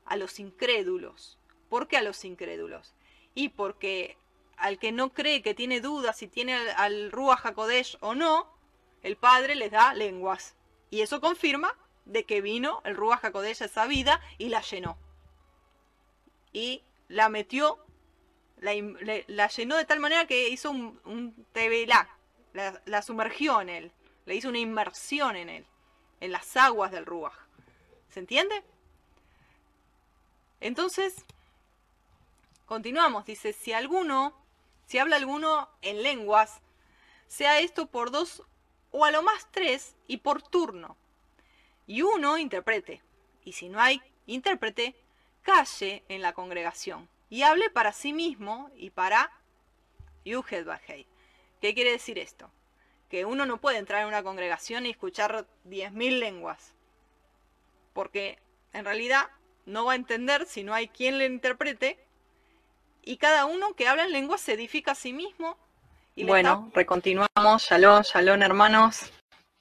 [0.05, 1.37] a los incrédulos.
[1.69, 2.93] ¿Por qué a los incrédulos?
[3.33, 4.17] Y porque
[4.57, 8.51] al que no cree, que tiene dudas si tiene al, Ruach HaKodesh o no,
[9.01, 10.55] el Padre les da lenguas.
[10.89, 11.75] Y eso confirma
[12.05, 14.97] de que vino el Ruach HaKodesh a esa vida y la llenó.
[16.51, 17.77] Y la metió,
[18.57, 21.45] la, llenó de tal manera que hizo un, un
[22.85, 23.91] la, sumergió en él,
[24.25, 25.65] le hizo una inmersión en él,
[26.19, 27.33] en las aguas del Ruach.
[28.09, 28.63] ¿Se entiende?
[30.59, 31.15] Entonces,
[32.65, 34.33] continuamos, dice, si alguno,
[34.85, 36.61] si habla alguno en lenguas,
[37.27, 38.43] sea esto por dos
[38.91, 40.97] o a lo más tres y por turno.
[41.87, 43.01] Y uno interprete.
[43.45, 44.95] Y si no hay intérprete,
[45.41, 49.31] calle en la congregación y hable para sí mismo y para
[50.25, 51.07] Yuhed Bajei.
[51.61, 52.49] ¿Qué quiere decir esto?
[53.09, 56.73] Que uno no puede entrar en una congregación y escuchar 10.000 lenguas,
[57.93, 58.39] porque
[58.73, 59.27] en realidad
[59.65, 61.99] no va a entender si no hay quien le interprete,
[63.01, 65.57] y cada uno que habla en lenguas se edifica a sí mismo.
[66.15, 69.11] Y bueno, recontinuamos, shalom, shalom hermanos,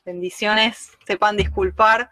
[0.05, 2.11] bendiciones, sepan disculpar,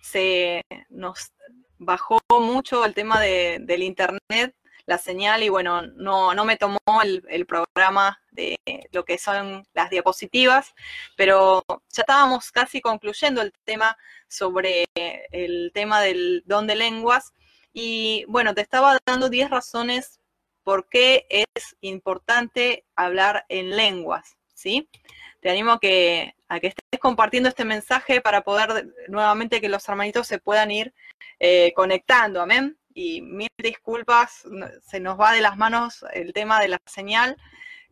[0.00, 1.32] se nos
[1.78, 4.54] bajó mucho el tema del internet
[4.86, 8.58] la señal y bueno, no, no me tomó el, programa de
[8.92, 10.74] lo que son las diapositivas,
[11.16, 13.96] pero ya estábamos casi concluyendo el tema
[14.28, 17.32] sobre el tema del don de lenguas
[17.72, 20.20] y bueno, te estaba dando 10 razones
[20.62, 24.88] por qué es importante hablar en lenguas, ¿sí?
[25.40, 29.86] Te animo a que, a que estés compartiendo este mensaje para poder nuevamente que los
[29.88, 30.94] hermanitos se puedan ir
[31.38, 34.44] eh, conectando, amén y mil disculpas,
[34.82, 37.36] se nos va de las manos el tema de la señal,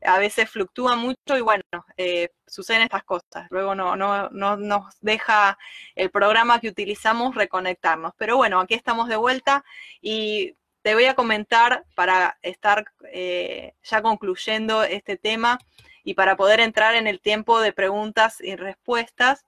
[0.05, 1.63] a veces fluctúa mucho y bueno,
[1.97, 3.47] eh, suceden estas cosas.
[3.51, 5.59] Luego no, no, no, nos deja
[5.95, 8.13] el programa que utilizamos reconectarnos.
[8.17, 9.65] Pero bueno, aquí estamos de vuelta
[10.01, 15.59] y te voy a comentar para estar eh, ya concluyendo este tema
[16.05, 19.47] y para poder entrar en el tiempo de preguntas y respuestas.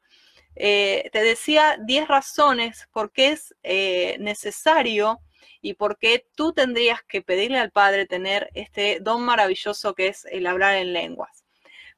[0.56, 3.54] Eh, te decía 10 razones por qué es
[4.20, 5.20] necesario
[5.60, 10.24] y por qué tú tendrías que pedirle al Padre tener este don maravilloso que es
[10.26, 11.44] el hablar en lenguas.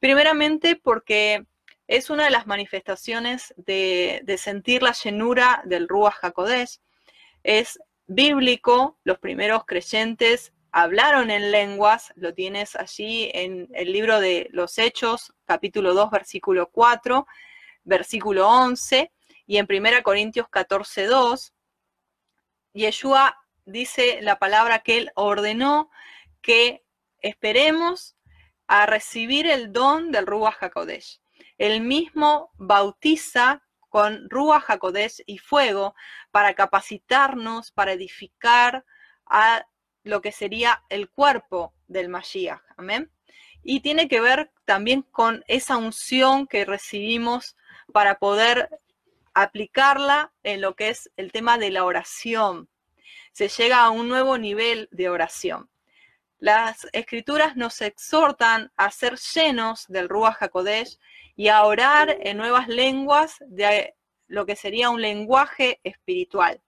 [0.01, 1.47] Primeramente porque
[1.88, 6.80] es una de las manifestaciones de, sentir la llenura del Ruach HaKodesh.
[7.42, 14.49] Es bíblico, los primeros creyentes hablaron en lenguas, lo tienes allí en el libro de
[14.51, 17.26] los Hechos, capítulo 2, versículo 4,
[17.84, 19.11] versículo 11,
[19.47, 21.53] y en 1 Corintios 14, 2.
[22.77, 25.91] Yeshua dice la palabra que Él ordenó
[26.43, 26.85] que
[27.20, 28.16] esperemos
[28.66, 31.20] a recibir el don del Ruach HaKodesh.
[31.57, 35.95] Él mismo bautiza con Ruach HaKodesh y fuego
[36.31, 38.85] para capacitarnos, para edificar
[39.24, 39.66] a
[40.03, 42.61] lo que sería el cuerpo del Mashiach.
[42.77, 43.11] Amén.
[43.62, 47.57] Y tiene que ver también con esa unción que recibimos
[47.93, 48.68] para poder
[49.37, 52.70] aplicarla en lo que es el tema de la oración,
[53.32, 55.68] se llega a un nuevo nivel de oración.
[56.39, 60.99] Las escrituras nos exhortan a ser llenos del Ruach HaKodesh
[61.37, 63.95] y a orar en nuevas lenguas de
[64.26, 66.62] lo que sería un lenguaje espiritual.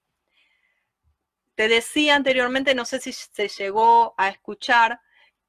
[1.54, 5.00] Te decía anteriormente, no sé si se llegó a escuchar,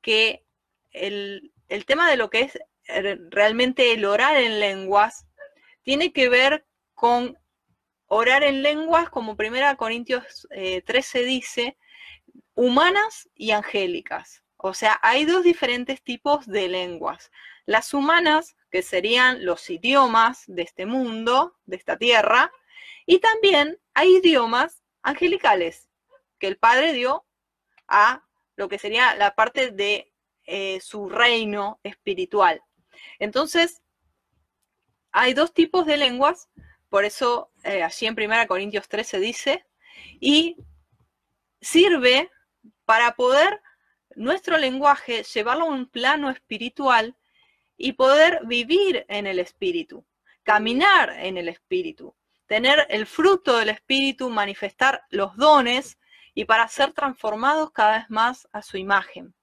[0.02, 0.46] que
[0.92, 2.58] el, el tema de lo que es
[3.30, 5.28] realmente el orar en lenguas
[5.84, 6.66] tiene que ver
[7.00, 7.40] con
[8.08, 11.78] orar en lenguas, como 1 Corintios 13 eh, dice,
[12.56, 14.44] humanas y angélicas.
[14.58, 17.32] O sea, hay dos diferentes tipos de lenguas.
[17.66, 22.52] Las humanas, que serían los idiomas de este mundo, de esta tierra,
[23.06, 25.88] y también hay idiomas angelicales
[26.38, 27.26] que el Padre dio
[27.88, 28.26] a
[28.58, 30.12] lo que sería la parte de
[30.44, 32.62] eh, su reino espiritual.
[33.20, 33.82] Entonces,
[35.14, 36.50] hay dos tipos de lenguas,
[36.90, 39.66] por eso eh, allí en 1 Corintios 13 dice,
[40.20, 40.58] y
[41.62, 42.30] sirve
[42.86, 43.62] para poder
[44.16, 47.16] nuestro lenguaje llevarlo a un plano espiritual
[47.78, 50.06] y poder vivir en el espíritu,
[50.44, 52.16] caminar en el espíritu,
[52.48, 55.98] tener el fruto del espíritu, manifestar los dones
[56.34, 59.34] y para ser transformados cada vez más a su imagen.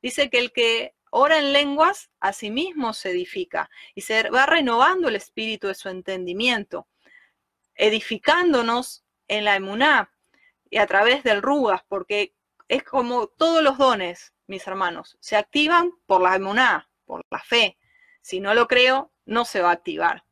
[0.00, 2.52] Dice que el que ora en lenguas a sí
[2.92, 6.88] se edifica y se va renovando el espíritu de su entendimiento,
[7.76, 10.10] edificándonos en la emuná
[10.68, 12.34] y a través del rugas, porque
[12.66, 17.78] es como todos los dones, mis hermanos, se activan por la emuná, por la fe.
[18.20, 20.24] Si no lo creo, no se va a activar.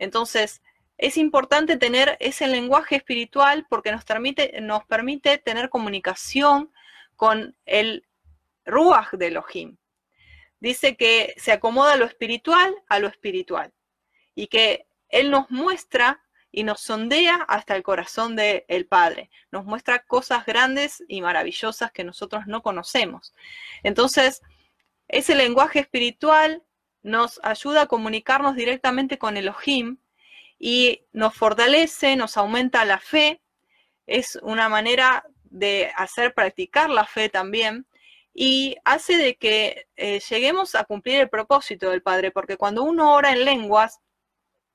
[0.00, 0.62] Entonces,
[0.98, 6.72] es importante tener ese lenguaje espiritual porque nos permite, tener comunicación
[7.14, 8.04] con el
[8.64, 9.76] Ruach de Elohim.
[10.64, 13.74] Dice que se acomoda lo espiritual a lo espiritual
[14.34, 19.28] y que Él nos muestra y nos sondea hasta el corazón del Padre.
[19.50, 23.34] Nos muestra cosas grandes y maravillosas que nosotros no conocemos.
[23.82, 24.40] Entonces,
[25.06, 26.62] ese lenguaje espiritual
[27.02, 29.98] nos ayuda a comunicarnos directamente con Elohim
[30.58, 33.42] y nos fortalece, nos aumenta la fe.
[34.06, 37.86] Es una manera de hacer practicar la fe también
[38.34, 43.14] y hace de que eh, lleguemos a cumplir el propósito del Padre, porque cuando uno
[43.14, 44.00] ora en lenguas,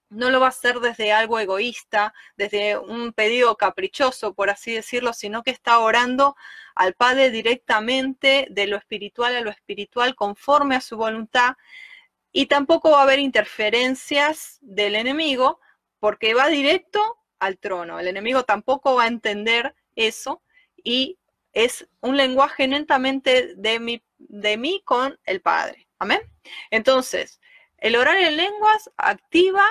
[0.10, 5.14] no lo va a hacer desde algo egoísta, desde un pedido caprichoso, por así decirlo,
[5.14, 6.36] sino que está orando
[6.74, 11.58] al Padre directamente de lo espiritual a lo espiritual, conforme a su voluntad,
[12.32, 15.60] y tampoco va a haber interferencias del enemigo,
[16.00, 18.00] porque va directo al trono.
[18.00, 20.42] El enemigo tampoco va a entender eso
[20.84, 21.19] y
[21.66, 25.90] es un lenguaje netamente de mí, de mí con el Padre.
[26.00, 26.22] Amén.
[26.72, 27.42] Entonces,
[27.78, 29.66] el orar en lenguas activa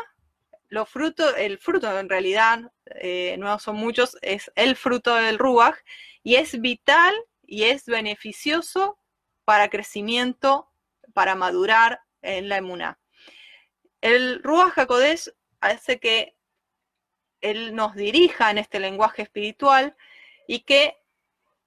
[0.69, 5.77] los frutos, el fruto en realidad, eh, no son muchos, es el fruto del Ruach
[6.23, 7.15] y es vital
[7.47, 8.99] y es beneficioso
[9.47, 10.71] para crecimiento,
[11.15, 12.99] para madurar en la emuná.
[14.03, 15.33] El Ruach HaKodesh
[15.63, 16.37] hace que
[17.41, 19.97] Él nos dirija en este lenguaje espiritual
[20.47, 20.99] y que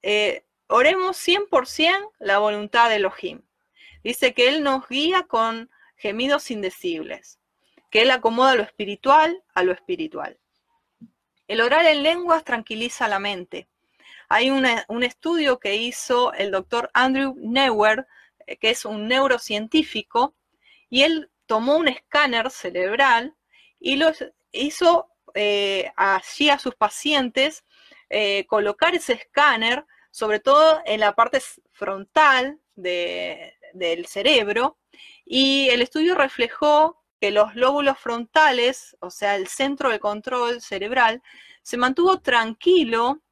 [0.02, 3.42] eh, oremos 100% la voluntad de Elohim.
[4.02, 7.38] Dice que Él nos guía con gemidos indecibles
[7.92, 10.40] que él acomoda lo espiritual a lo espiritual.
[11.46, 13.68] El orar en lenguas tranquiliza la mente.
[14.30, 18.06] Hay un estudio que hizo el doctor Andrew Neuer,
[18.46, 20.34] eh, que es un neurocientífico,
[20.88, 23.36] y él tomó un escáner cerebral
[23.78, 24.10] y lo
[24.52, 27.62] hizo eh, allí a sus pacientes
[28.14, 31.40] eh, colocar ese escáner, sobre todo en la parte
[31.70, 34.76] frontal del cerebro,
[35.24, 41.22] y el estudio reflejó que los lóbulos frontales, o sea, el centro de control cerebral,
[41.62, 43.22] se mantuvo tranquilo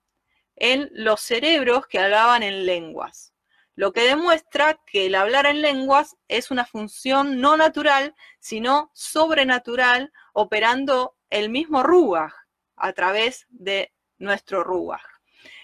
[0.56, 3.34] en los cerebros que hablaban en lenguas,
[3.74, 10.10] lo que demuestra que el hablar en lenguas es una función no natural, sino sobrenatural,
[10.32, 12.32] operando el mismo Ruach
[12.76, 15.02] a través de nuestro Ruach.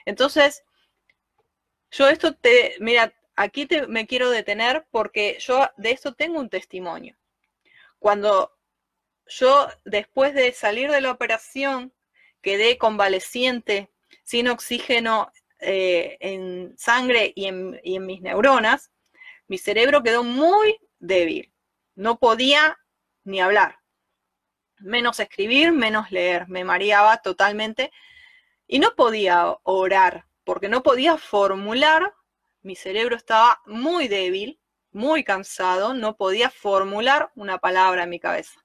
[0.05, 0.65] Entonces,
[1.93, 6.51] yo esto te, mira, aquí te, me quiero detener porque yo de esto tengo un
[6.51, 7.17] testimonio.
[7.99, 8.53] Cuando
[9.27, 11.93] yo, después de salir de la operación,
[12.41, 13.91] quedé convaleciente,
[14.25, 18.91] sin oxígeno eh, en sangre y en, y en mis neuronas,
[19.49, 21.53] mi cerebro quedó muy débil.
[21.95, 22.79] No podía
[23.25, 23.81] ni hablar,
[24.79, 26.49] menos escribir, menos leer.
[26.49, 27.91] Me mareaba totalmente
[28.67, 32.15] y no podía orar porque no podía formular.
[32.63, 34.61] Mi cerebro estaba muy débil
[34.97, 38.65] muy cansado, no podía formular una palabra en mi cabeza.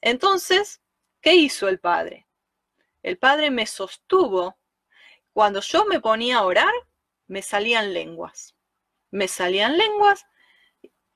[0.00, 0.80] Entonces,
[1.20, 2.26] ¿qué hizo el padre?
[3.02, 4.58] El padre me sostuvo
[5.34, 6.72] cuando yo me ponía a orar,
[7.26, 8.56] me salían lenguas.
[9.10, 10.24] Me salían lenguas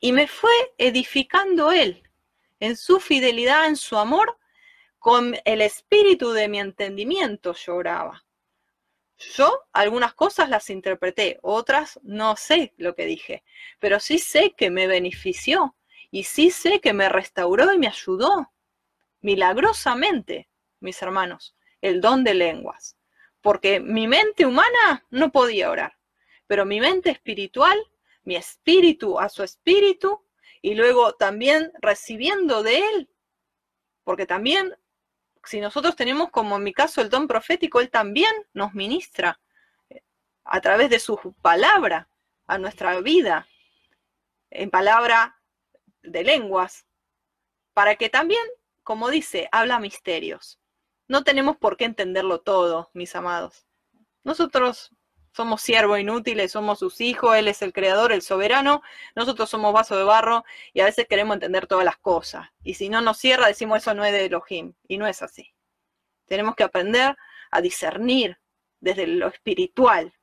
[0.01, 2.03] y me fue edificando Él
[2.61, 4.39] en su fidelidad, en su amor,
[5.05, 8.25] con el espíritu de mi entendimiento lloraba.
[9.37, 13.45] Yo algunas cosas las interpreté, otras no sé lo que dije,
[13.79, 15.77] pero sí sé que me benefició
[16.11, 18.51] y sí sé que me restauró y me ayudó
[19.21, 20.49] milagrosamente,
[20.81, 22.97] mis hermanos, el don de lenguas.
[23.43, 25.99] Porque mi mente humana no podía orar,
[26.47, 27.79] pero mi mente espiritual,
[28.23, 30.25] mi espíritu a su espíritu,
[30.63, 33.11] y luego también recibiendo de él,
[34.03, 34.75] porque también
[35.45, 39.41] si nosotros tenemos como en mi caso el don profético, él también nos ministra
[39.91, 40.03] eh,
[40.45, 42.09] a través de su palabra
[42.47, 43.47] a nuestra vida,
[44.51, 45.41] en palabra
[46.03, 46.87] de lenguas,
[47.73, 48.45] para que también,
[48.83, 50.61] como dice, habla misterios.
[51.09, 53.67] No tenemos por qué entenderlo todo, mis amados.
[54.23, 54.95] Nosotros
[55.35, 58.83] somos siervos inútiles, somos sus hijos, Él es el creador, el soberano,
[59.17, 62.49] nosotros somos vaso de barro y a veces queremos entender todas las cosas.
[62.63, 64.75] Y si no nos cierra, decimos eso no es de Elohim.
[64.87, 65.53] Y no es así.
[66.27, 67.17] Tenemos que aprender
[67.51, 68.39] a discernir
[68.79, 70.15] desde lo espiritual,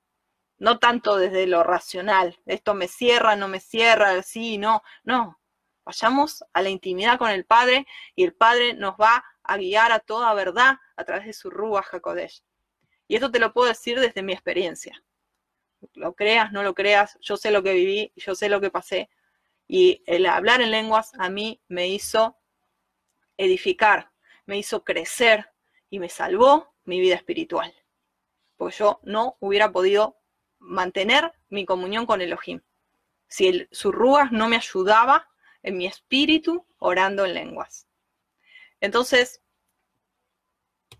[0.58, 2.40] no tanto desde lo racional.
[2.46, 5.40] Esto me cierra, no me cierra, sí, no, no.
[5.84, 7.86] Vayamos a la intimidad con el Padre
[8.16, 11.84] y el Padre nos va a guiar a toda verdad a través de su Rúa
[11.92, 12.44] Hakodesh.
[13.12, 15.04] Y esto te lo puedo decir desde mi experiencia.
[15.96, 19.10] Lo creas, no lo creas, yo sé lo que viví, yo sé lo que pasé.
[19.68, 22.38] Y el hablar en lenguas a mí me hizo
[23.36, 24.14] edificar,
[24.46, 25.52] me hizo crecer
[25.90, 27.76] y me salvó mi vida espiritual.
[28.56, 30.18] Porque yo no hubiera podido
[30.60, 32.62] mantener mi comunión con Elohim.
[33.28, 35.28] Si el surrúas no me ayudaba
[35.64, 37.90] en mi espíritu orando en lenguas.
[38.80, 39.44] Entonces,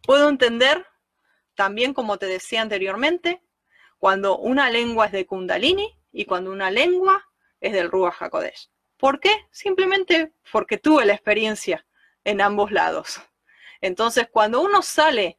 [0.04, 0.91] puedo entender
[1.62, 3.44] también, como te decía anteriormente,
[4.00, 7.24] cuando una lengua es de Kundalini y cuando una lengua
[7.60, 8.72] es del Ruach HaKodesh.
[8.98, 9.30] ¿Por qué?
[9.52, 11.86] Simplemente porque tuve la experiencia
[12.24, 13.22] en ambos lados.
[13.80, 15.38] Entonces, cuando uno sale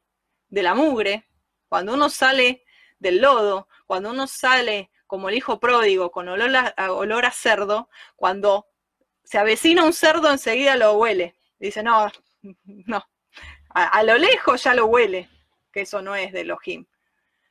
[0.49, 1.29] de la mugre,
[1.69, 2.63] cuando uno sale
[3.01, 8.69] del lodo, cuando uno sale como el hijo pródigo con olor a, cerdo, cuando
[9.25, 11.35] se avecina un cerdo enseguida lo huele.
[11.59, 12.13] Dice, no,
[12.65, 13.05] no,
[13.71, 15.32] a lo lejos ya lo huele
[15.73, 16.87] que eso no es de Elohim,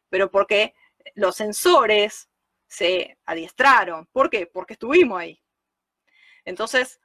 [0.09, 0.74] pero porque
[1.15, 2.30] los sensores
[2.67, 4.07] se adiestraron.
[4.11, 4.45] ¿Por qué?
[4.45, 5.41] Porque estuvimos ahí.
[6.45, 7.01] Entonces,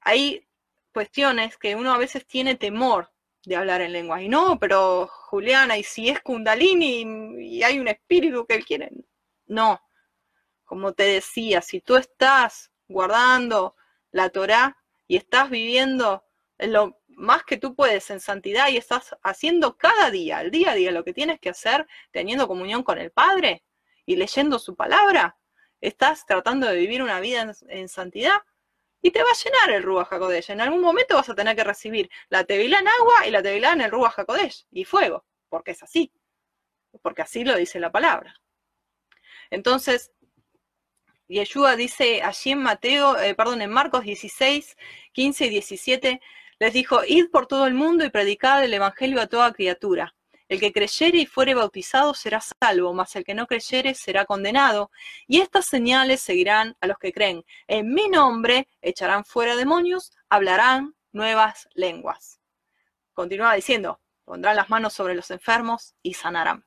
[0.00, 0.46] hay
[0.92, 3.10] cuestiones que uno a veces tiene temor
[3.44, 4.22] de hablar en lengua.
[4.22, 8.90] Y no, pero Juliana, y si es Kundalini y hay un espíritu que quiere.
[9.46, 9.80] No.
[10.64, 13.74] Como te decía, si tú estás guardando
[14.10, 16.24] la Torah y estás viviendo
[16.58, 20.74] lo más que tú puedes en santidad y estás haciendo cada día, el día a
[20.74, 23.64] día, lo que tienes que hacer, teniendo comunión con el Padre
[24.06, 25.36] y leyendo su palabra,
[25.80, 28.36] estás tratando de vivir una vida en, santidad
[29.02, 30.50] y te va a llenar el Ruach HaKodesh.
[30.50, 33.72] En algún momento vas a tener que recibir la Tevilá en agua y la Tevilá
[33.72, 36.12] en el Ruach HaKodesh y fuego, porque es así,
[37.02, 38.40] porque así lo dice la palabra.
[39.50, 40.12] Entonces,
[41.26, 44.76] Yeshua dice allí en Mateo, eh, perdón, en Marcos 16,
[45.12, 46.20] 15 y 17,
[46.58, 50.14] les dijo, id por todo el mundo y predicad el Evangelio a toda criatura.
[50.48, 54.90] El que creyere y fuere bautizado será salvo, mas el que no creyere será condenado.
[55.26, 57.44] Y estas señales seguirán a los que creen.
[57.66, 62.40] En mi nombre echarán fuera demonios, hablarán nuevas lenguas.
[63.12, 66.64] Continúa diciendo, pondrán las manos sobre los enfermos y sanarán.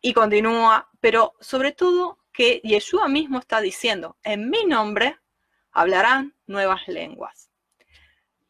[0.00, 5.16] Y continúa, pero sobre todo que Yeshua mismo está diciendo, en mi nombre
[5.70, 7.51] hablarán nuevas lenguas.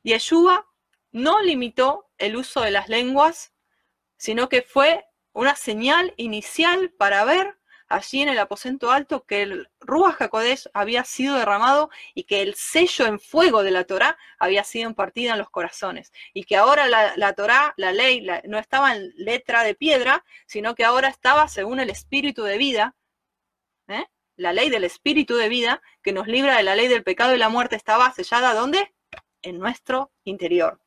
[0.03, 0.67] Yeshua
[1.11, 3.53] no limitó el uso de las lenguas,
[4.17, 7.59] sino que fue una señal inicial para ver
[7.93, 12.55] allí en el aposento alto que el Ruach HaKodesh había sido derramado y que el
[12.55, 16.13] sello en fuego de la Torá había sido impartido en los corazones.
[16.33, 20.75] Y que ahora la, la Torá, la ley, no estaba en letra de piedra, sino
[20.75, 22.97] que ahora estaba según el espíritu de vida.
[23.89, 24.07] ¿eh?
[24.37, 27.39] La ley del espíritu de vida que nos libra de la ley del pecado y
[27.39, 28.95] la muerte estaba sellada ¿dónde?
[29.43, 30.81] En nuestro interior.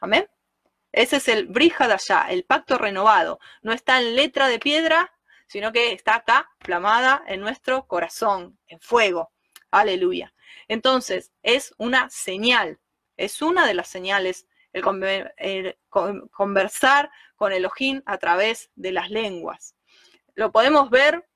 [0.00, 0.28] Amén.
[0.92, 3.38] Ese es el allá, el pacto renovado.
[3.62, 5.12] No está en letra de piedra,
[5.46, 9.32] sino que está acá, flamada en nuestro corazón, en fuego.
[9.70, 10.32] Aleluya.
[10.68, 12.80] Entonces, es una señal,
[13.16, 15.76] es una de las señales el,
[16.30, 19.74] conversar con Elohim a través de las lenguas.
[20.34, 21.26] Lo podemos ver,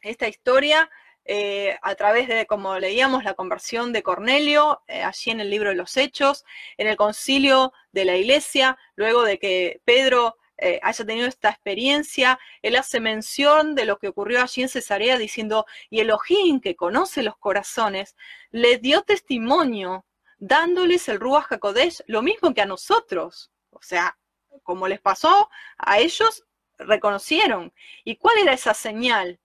[0.00, 0.90] esta historia,
[1.30, 5.68] eh, a través de, como leíamos, la conversión de Cornelio, eh, allí en el libro
[5.68, 6.46] de los Hechos,
[6.78, 12.38] en el concilio de la iglesia, luego de que Pedro eh, haya tenido esta experiencia,
[12.62, 17.22] él hace mención de lo que ocurrió allí en Cesarea diciendo, y Elohim, que conoce
[17.22, 18.16] los corazones,
[18.50, 20.06] le dio testimonio
[20.38, 23.50] dándoles el Ruach HaKodesh, lo mismo que a nosotros.
[23.70, 24.18] O sea,
[24.62, 26.46] como les pasó a ellos,
[26.78, 27.74] reconocieron.
[28.02, 29.38] ¿Y cuál era esa señal?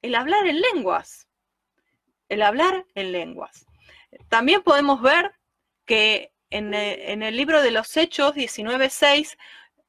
[0.00, 1.25] El hablar en lenguas.
[2.28, 3.66] El hablar en lenguas.
[4.28, 5.32] También podemos ver
[5.84, 9.36] que en el, libro de los Hechos 19.6,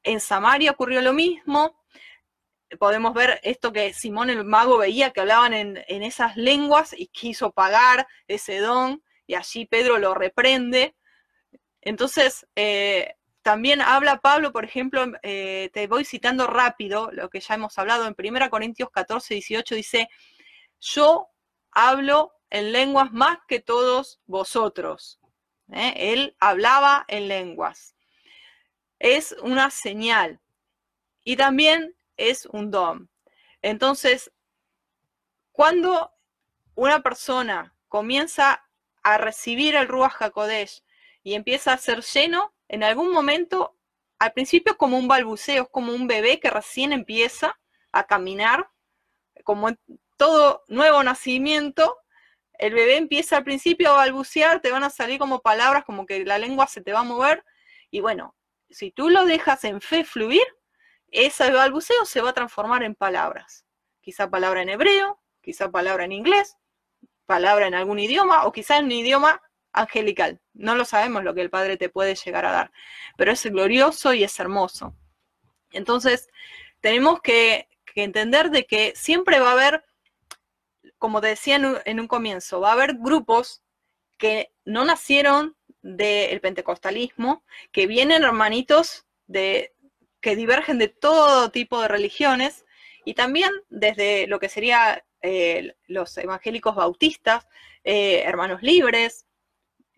[0.02, 1.80] en Samaria ocurrió lo mismo.
[2.78, 7.52] Podemos ver esto que Simón el mago veía, que hablaban en, esas lenguas y quiso
[7.52, 10.94] pagar ese don, y allí Pedro lo reprende.
[11.80, 17.54] Entonces, eh, también habla Pablo, por ejemplo, eh, te voy citando rápido lo que ya
[17.54, 20.08] hemos hablado en 1 Corintios 14, 18, dice,
[20.80, 21.28] yo
[21.78, 25.20] hablo en lenguas más que todos vosotros.
[25.72, 25.94] ¿eh?
[25.96, 27.94] Él hablaba en lenguas.
[28.98, 30.40] Es una señal
[31.22, 33.08] y también es un don.
[33.62, 34.32] Entonces,
[35.52, 36.12] cuando
[36.74, 38.68] una persona comienza
[39.04, 40.82] a recibir el Ruach HaKodesh
[41.22, 43.78] y empieza a ser lleno, en algún momento,
[44.18, 47.56] al principio como un balbuceo, es como un bebé que recién empieza
[47.92, 48.68] a caminar,
[49.44, 49.68] como
[50.18, 51.96] todo nuevo nacimiento,
[52.58, 56.24] el bebé empieza al principio a balbucear, te van a salir como palabras, como que
[56.26, 57.44] la lengua se te va a mover,
[57.90, 58.36] y bueno,
[58.68, 60.46] si tú lo dejas en fe fluir,
[61.10, 63.64] ese balbuceo se va a transformar en palabras.
[64.00, 66.56] Quizá palabra en hebreo, quizá palabra en inglés,
[67.24, 69.40] palabra en algún idioma, o quizá en un idioma
[69.72, 70.40] angelical.
[70.52, 72.72] No lo sabemos lo que el Padre te puede llegar a dar,
[73.16, 74.94] pero es glorioso y es hermoso.
[75.72, 76.28] Entonces,
[76.80, 79.84] tenemos que, entender de que siempre va a haber,
[80.98, 83.62] como te decía en un, comienzo, va a haber grupos
[84.18, 89.74] que no nacieron del pentecostalismo, que vienen hermanitos de,
[90.20, 92.64] que divergen de todo tipo de religiones
[93.04, 97.46] y también desde lo que sería eh, los evangélicos bautistas,
[97.84, 99.26] eh, hermanos libres,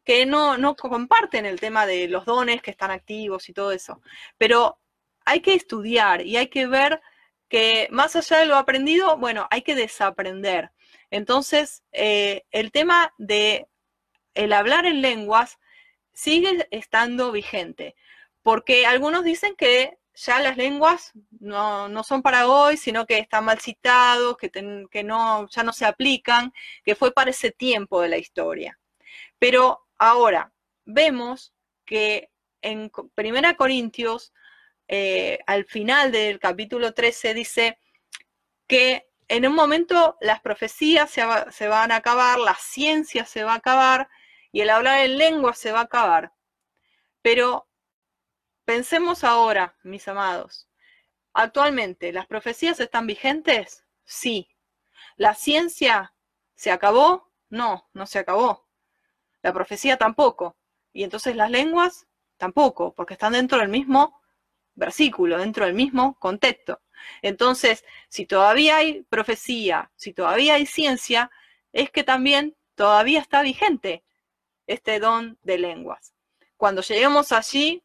[0.05, 4.01] que no, no comparten el tema de los dones que están activos y todo eso.
[4.39, 4.79] Pero
[5.25, 7.01] hay que estudiar y hay que ver
[7.49, 10.71] que más allá de lo aprendido, bueno, hay que desaprender.
[11.11, 13.69] Entonces, eh, el tema de
[14.35, 15.59] el hablar en lenguas
[16.13, 17.97] sigue estando vigente,
[18.43, 23.61] porque algunos dicen que ya las lenguas no, son para hoy, sino que están mal
[23.61, 24.51] citados, que,
[24.91, 26.53] que no, ya no se aplican,
[26.85, 28.79] que fue para ese tiempo de la historia.
[29.39, 30.51] Pero Ahora,
[30.87, 31.53] vemos
[31.85, 32.31] que
[32.63, 34.33] en 1 Corintios,
[34.89, 37.79] eh, al final del capítulo 13, dice
[38.67, 43.59] que en un momento las profecías se, van a acabar, la ciencia se va a
[43.59, 44.11] acabar
[44.51, 46.35] y el hablar en lengua se va a acabar.
[47.23, 47.69] Pero
[48.65, 50.69] pensemos ahora, mis amados,
[51.33, 53.85] actualmente, ¿las profecías están vigentes?
[54.03, 54.49] Sí.
[55.15, 56.13] ¿La ciencia
[56.57, 57.33] se acabó?
[57.51, 58.69] No, no se acabó.
[59.43, 60.57] La profecía tampoco.
[60.93, 64.21] Y entonces las lenguas tampoco, porque están dentro del mismo
[64.75, 66.81] versículo, dentro del mismo contexto.
[67.23, 71.31] Entonces, si todavía hay profecía, si todavía hay ciencia,
[71.73, 74.05] es que también todavía está vigente
[74.67, 76.15] este don de lenguas.
[76.57, 77.83] Cuando lleguemos allí,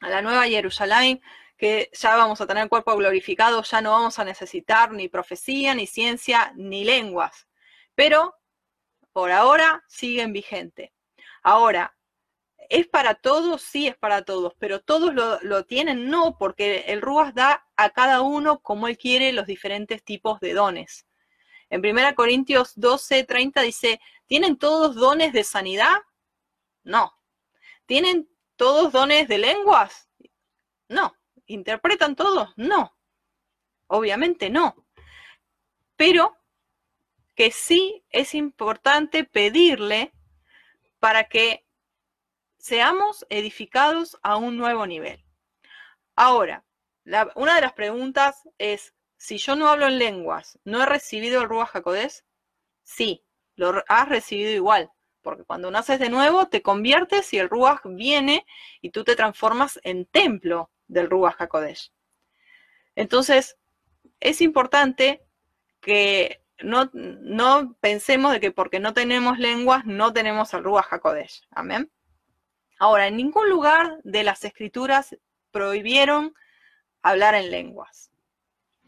[0.00, 1.20] a la Nueva Jerusalén,
[1.56, 5.86] que ya vamos a tener cuerpo glorificado, ya no vamos a necesitar ni profecía, ni
[5.86, 7.46] ciencia, ni lenguas.
[7.94, 8.34] Pero
[9.12, 10.90] por ahora siguen vigentes.
[11.42, 11.94] Ahora,
[12.70, 13.60] ¿es para todos?
[13.60, 18.22] Sí, es para todos, pero todos lo, tienen, no, porque el Ruas da a cada
[18.22, 21.06] uno como él quiere los diferentes tipos de dones.
[21.68, 25.98] En 1 Corintios 12, 30 dice, ¿tienen todos dones de sanidad?
[26.84, 27.12] No.
[27.86, 30.08] ¿Tienen todos dones de lenguas?
[30.88, 31.14] No.
[31.46, 32.52] ¿Interpretan todos?
[32.56, 32.96] No.
[33.88, 34.86] Obviamente no.
[35.96, 36.36] Pero
[37.34, 40.12] que sí es importante pedirle
[41.00, 41.64] para que
[42.60, 45.24] seamos edificados a un nuevo nivel.
[46.14, 46.64] Ahora,
[47.34, 51.48] una de las preguntas es, si yo no hablo en lenguas, ¿no he recibido el
[51.48, 52.22] Ruach HaKodesh?
[52.84, 53.24] Sí,
[53.56, 54.90] lo has recibido igual,
[55.22, 58.46] porque cuando naces de nuevo te conviertes y el Ruach viene
[58.80, 61.92] y tú te transformas en templo del Ruach HaKodesh.
[62.94, 63.56] Entonces,
[64.20, 65.24] es importante
[65.80, 66.90] que no,
[67.80, 71.42] pensemos de que porque no tenemos lenguas no tenemos el Ruach HaKodesh.
[71.50, 71.90] Amén.
[72.80, 75.14] Ahora, en ningún lugar de las escrituras
[75.50, 76.34] prohibieron
[77.02, 78.10] hablar en lenguas.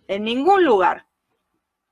[0.08, 1.06] En ningún lugar.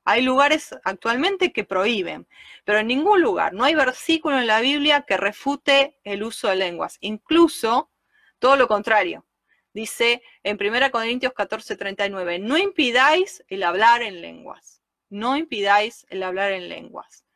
[0.04, 2.26] Hay lugares actualmente que prohíben,
[2.64, 3.52] pero en ningún lugar.
[3.52, 6.96] No hay versículo en la Biblia que refute el uso de lenguas.
[7.00, 7.90] Incluso
[8.38, 9.26] todo lo contrario.
[9.74, 16.22] dice en 1 Corintios 14, 39, no impidáis el hablar en lenguas, no impidáis el
[16.22, 17.26] hablar en lenguas.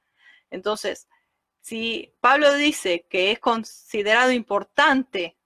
[0.50, 1.06] Entonces,
[1.64, 5.38] si Pablo dice que es considerado importante,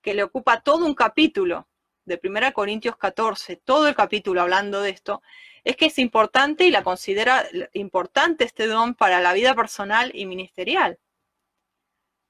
[0.00, 1.68] que le ocupa todo un capítulo
[2.06, 5.20] de 1 Corintios 14, todo el capítulo hablando de esto,
[5.64, 10.24] es que es importante y la considera importante este don para la vida personal y
[10.24, 10.98] ministerial.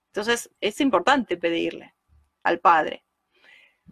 [0.08, 1.94] Entonces, es importante pedirle
[2.42, 3.04] al Padre.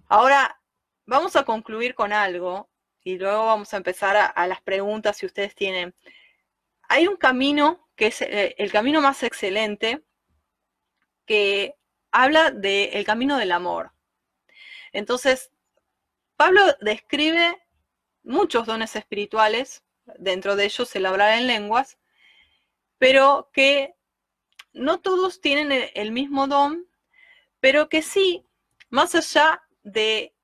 [0.09, 0.61] Ahora,
[1.05, 2.69] vamos a concluir con algo
[3.05, 5.95] y luego vamos a empezar a, las preguntas si ustedes tienen.
[6.89, 10.02] Hay un camino que es eh, el camino más excelente
[11.24, 11.74] que
[12.12, 13.93] habla del camino del amor.
[14.93, 15.51] Entonces,
[16.36, 17.62] Pablo describe
[18.23, 19.82] muchos dones espirituales,
[20.18, 21.98] dentro de ellos el hablar en lenguas,
[22.98, 23.94] pero que
[24.73, 26.86] no todos tienen el mismo don,
[27.60, 28.47] pero que sí,
[28.89, 30.35] más allá de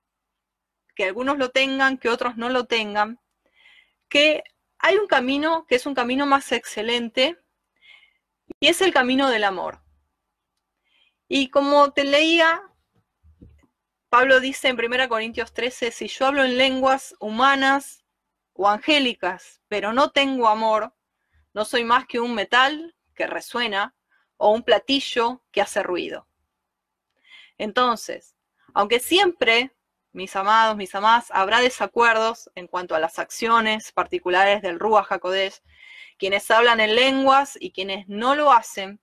[0.94, 3.20] que algunos lo tengan, que otros no lo tengan,
[4.08, 4.42] que
[4.78, 7.38] hay un camino que es un camino más excelente
[8.60, 9.82] y es el camino del amor.
[11.28, 12.62] Y como te leía,
[14.08, 18.04] Pablo dice en 1 Corintios 13, si yo hablo en lenguas humanas
[18.52, 20.94] o angélicas, pero no tengo amor,
[21.54, 23.94] no soy más que un metal que resuena
[24.36, 26.28] o un platillo que hace ruido.
[27.58, 28.34] Entonces,
[28.74, 29.74] aunque siempre,
[30.12, 35.62] mis amados, mis amadas, habrá desacuerdos en cuanto a las acciones particulares del HaKodesh,
[36.22, 39.00] quienes hablan en lenguas y quienes no lo hacen,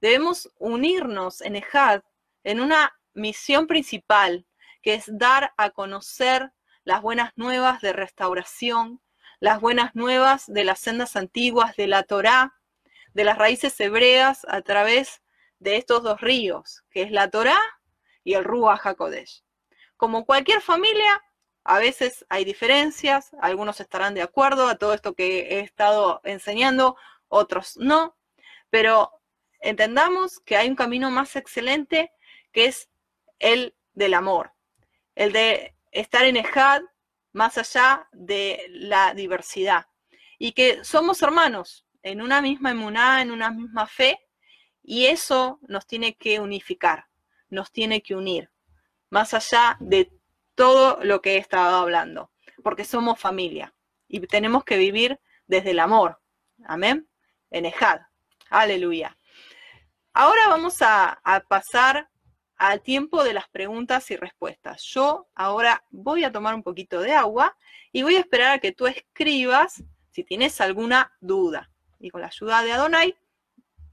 [0.00, 2.02] debemos unirnos en Ejad
[2.42, 4.44] en una misión principal,
[4.82, 6.50] que es dar a conocer
[6.82, 9.00] las buenas nuevas de restauración,
[9.38, 12.56] las buenas nuevas de las sendas antiguas de la Torá,
[13.14, 15.22] de las raíces hebreas a través
[15.60, 17.60] de estos dos ríos, que es la Torá
[18.24, 19.44] y el Ruach HaKodesh.
[19.96, 21.22] Como cualquier familia,
[21.68, 26.96] a veces hay diferencias, algunos estarán de acuerdo a todo esto que he estado enseñando,
[27.28, 28.16] otros no,
[28.70, 29.12] pero
[29.60, 32.10] entendamos que hay un camino más excelente
[32.52, 32.88] que es
[33.38, 34.54] el del amor,
[35.14, 36.80] el de estar en Ejad
[37.32, 39.88] más allá de la diversidad
[40.38, 44.18] y que somos hermanos en una misma emuná, en una misma fe
[44.82, 47.08] y eso nos tiene que unificar
[47.50, 48.50] nos tiene que unir,
[49.10, 50.10] más allá de
[50.58, 52.32] todo lo que he estado hablando,
[52.64, 53.72] porque somos familia
[54.08, 56.20] y tenemos que vivir desde el amor.
[56.64, 57.08] Amén.
[57.50, 58.00] En Ejad.
[58.50, 59.16] Aleluya.
[60.12, 62.10] Ahora vamos a, a pasar
[62.56, 64.82] al tiempo de las preguntas y respuestas.
[64.82, 67.56] Yo ahora voy a tomar un poquito de agua
[67.92, 71.70] y voy a esperar a que tú escribas si tienes alguna duda.
[72.00, 73.16] Y con la ayuda de Adonai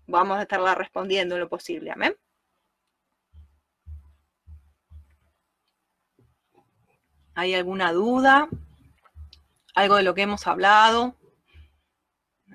[0.07, 1.91] vamos a estarla respondiendo en lo posible.
[1.91, 2.17] Amén.
[7.36, 8.48] ¿Hay alguna duda?
[9.76, 11.16] ¿Algo de lo que hemos hablado?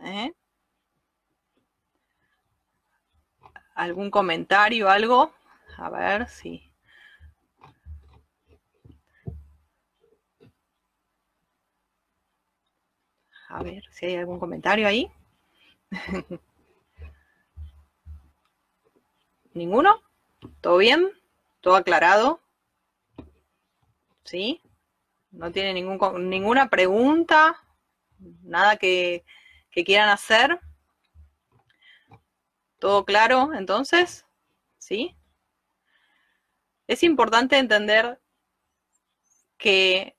[0.02, 0.32] ¿Eh?
[3.74, 5.35] ¿Algún comentario, algo?
[5.77, 6.62] A ver si...
[13.51, 15.11] A ver si hay algún comentario ahí.
[19.52, 20.01] ¿Ninguno?
[20.62, 21.11] ¿Todo bien?
[21.61, 22.40] ¿Todo aclarado?
[24.24, 24.62] ¿Sí?
[25.31, 27.57] ¿No tiene ningún, ninguna pregunta?
[28.43, 29.24] ¿Nada que,
[29.70, 30.61] que quieran hacer?
[32.78, 34.27] ¿Todo claro entonces?
[34.78, 35.16] ¿Sí?
[36.86, 38.20] Es importante entender
[39.57, 40.16] que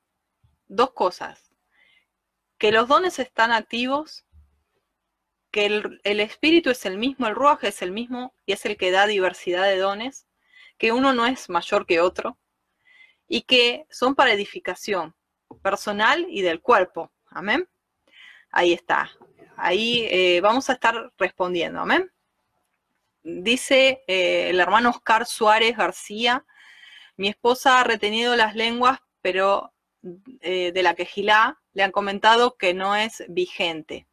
[0.67, 1.51] dos cosas,
[2.57, 4.25] que los dones están activos,
[5.51, 8.77] que el, el, espíritu es el mismo, el ruaje es el mismo y es el
[8.77, 10.27] que da diversidad de dones,
[10.77, 12.37] que uno no es mayor que otro,
[13.33, 15.15] y que son para edificación
[15.63, 17.13] personal y del cuerpo.
[17.27, 17.65] Amén.
[18.51, 19.09] Ahí está.
[19.55, 21.79] Ahí eh, vamos a estar respondiendo.
[21.79, 22.11] Amén.
[23.23, 26.45] Dice eh, el hermano Oscar Suárez García,
[27.15, 29.73] mi esposa ha retenido las lenguas, pero
[30.41, 34.07] eh, de la que Gilá le han comentado que no es vigente.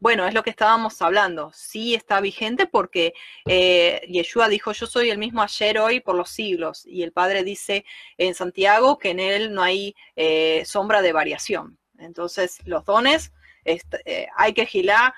[0.00, 1.52] Bueno, es lo que estábamos hablando.
[1.54, 3.12] Sí está vigente porque
[3.44, 6.86] eh, Yeshua dijo, yo soy el mismo ayer, hoy, por los siglos.
[6.86, 7.84] Y el Padre dice
[8.16, 11.78] en Santiago que en él no hay eh, sombra de variación.
[11.98, 13.34] Entonces, los dones,
[13.66, 14.54] eh, hay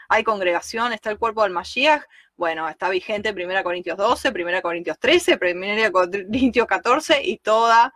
[0.08, 2.02] hay congregación, está el cuerpo del Mashiach.
[2.34, 7.94] Bueno, está vigente 1 Corintios 12, 1 Corintios 13, 1 Corintios 14 y toda,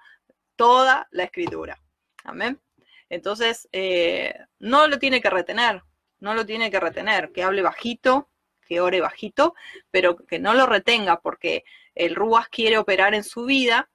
[0.54, 1.82] toda la escritura.
[2.22, 2.60] Amén.
[3.08, 3.68] Entonces,
[4.60, 5.82] no lo tiene que retener,
[6.20, 8.30] no lo tiene que retener, que hable bajito,
[8.66, 9.54] que ore bajito,
[9.90, 11.64] pero que no lo retenga porque
[11.94, 13.88] el Ruas quiere operar en su vida,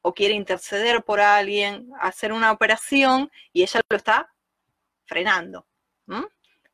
[0.00, 4.32] o quiere interceder por alguien, hacer una operación y ella lo está
[5.06, 5.66] frenando.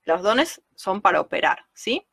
[0.04, 2.06] Los dones son para operar, ¿sí?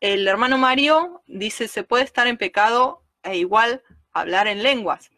[0.00, 5.10] El hermano Mario dice, se puede estar en pecado e igual hablar en lenguas.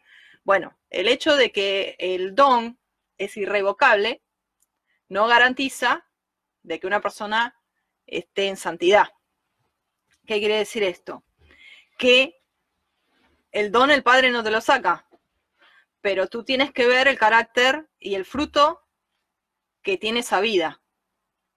[0.43, 2.79] Bueno, el hecho de que el don
[3.17, 4.21] es irrevocable
[5.09, 6.07] no garantiza
[6.63, 7.59] de que una persona
[8.05, 9.09] esté en santidad.
[10.25, 11.23] ¿Qué quiere decir esto?
[11.97, 12.41] Que
[13.51, 15.07] el don el Padre no te lo saca,
[16.01, 18.81] pero tú tienes que ver el carácter y el fruto
[19.81, 20.81] que tiene esa vida.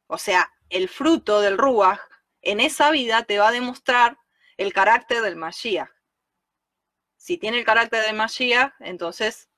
[0.07, 2.01] O sea, el fruto del Ruach
[2.43, 4.19] en esa vida te va a demostrar
[4.57, 5.91] el carácter del Mashiach.
[7.17, 9.49] Si tiene el carácter del Mashiach, entonces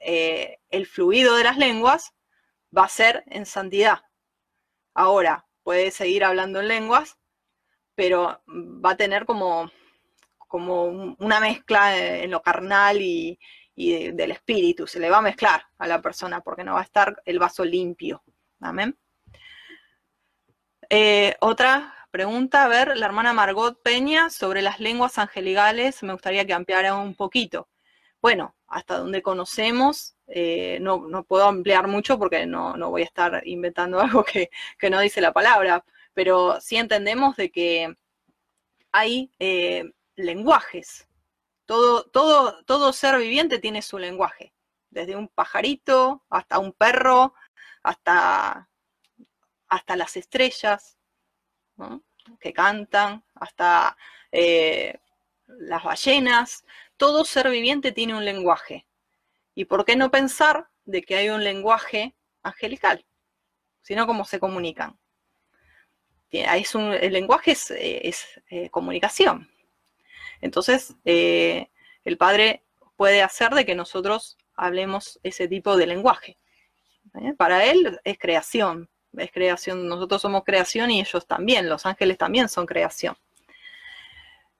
[0.00, 2.12] eh, el fluido de las lenguas
[2.76, 4.02] va a ser en santidad.
[4.94, 7.18] Ahora, puede seguir hablando en lenguas,
[7.94, 9.70] pero va a tener como,
[10.48, 13.38] como una mezcla en lo carnal y,
[13.74, 14.86] del espíritu.
[14.86, 17.64] Se le va a mezclar a la persona porque no va a estar el vaso
[17.64, 18.22] limpio.
[18.60, 18.96] Amén.
[20.88, 26.46] Eh, otra pregunta, a ver, la hermana Margot Peña sobre las lenguas angelicales, me gustaría
[26.46, 27.68] que ampliara un poquito.
[28.20, 34.00] Bueno, hasta donde conocemos, eh, no, puedo ampliar mucho porque no, voy a estar inventando
[34.00, 34.50] algo que,
[34.90, 35.84] no dice la palabra,
[36.14, 37.94] pero sí entendemos de que
[38.90, 41.06] hay eh, lenguajes.
[41.66, 44.54] Todo, todo, todo ser viviente tiene su lenguaje,
[44.88, 47.34] desde un pajarito hasta un perro,
[47.82, 48.70] hasta,
[49.68, 50.96] hasta las estrellas
[52.40, 53.98] que cantan, hasta
[54.30, 54.98] eh,
[55.46, 56.64] las ballenas.
[57.02, 58.86] Todo ser viviente tiene un lenguaje.
[59.56, 62.14] ¿Y por qué no pensar de que hay un lenguaje
[62.44, 63.04] angelical?
[63.80, 64.96] Sino cómo se comunican.
[66.30, 69.50] Es un, el lenguaje es, eh, comunicación.
[70.40, 71.70] Entonces, eh,
[72.04, 72.62] el Padre
[72.94, 76.38] puede hacer de que nosotros hablemos ese tipo de lenguaje.
[77.20, 77.34] ¿eh?
[77.36, 79.88] Para Él es creación, es creación.
[79.88, 83.16] Nosotros somos creación y ellos también, los ángeles también son creación.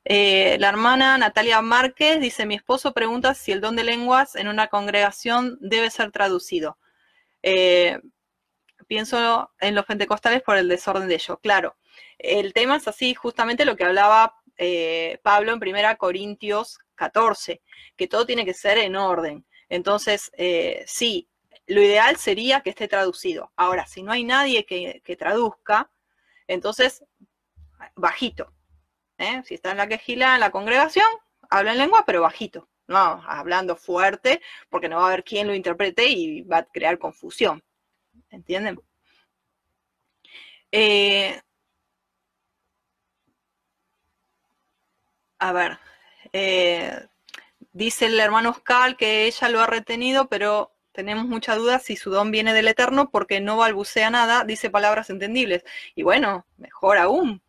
[0.04, 4.48] Eh, la hermana Natalia Márquez dice, mi esposo pregunta si el don de lenguas en
[4.48, 6.78] una congregación debe ser traducido.
[7.42, 8.00] Eh,
[8.88, 11.38] pienso en los pentecostales por el desorden de ellos.
[11.40, 11.76] Claro,
[12.18, 17.62] el tema es así, justamente lo que hablaba eh, Pablo en 1 Corintios 14,
[17.96, 19.46] que todo tiene que ser en orden.
[19.68, 20.30] Entonces,
[20.86, 21.28] sí,
[21.66, 23.52] lo ideal sería que esté traducido.
[23.56, 25.90] Ahora, si no hay nadie que traduzca,
[26.46, 27.04] entonces,
[27.96, 28.52] bajito,
[29.22, 29.42] ¿eh?
[29.44, 31.06] Si está en la quejila, en la congregación,
[31.50, 32.68] habla en lengua, pero bajito.
[32.88, 36.98] No, hablando fuerte, porque no va a haber quien lo interprete y va a crear
[36.98, 37.62] confusión.
[38.30, 38.80] ¿Entienden?
[40.72, 41.40] Eh,
[45.38, 45.78] a ver,
[46.32, 47.06] eh,
[47.72, 52.10] dice el hermano Oscar que ella lo ha retenido, pero tenemos mucha duda si su
[52.10, 55.64] don viene del Eterno porque no balbucea nada, dice palabras entendibles.
[55.94, 57.42] Y bueno, mejor aún,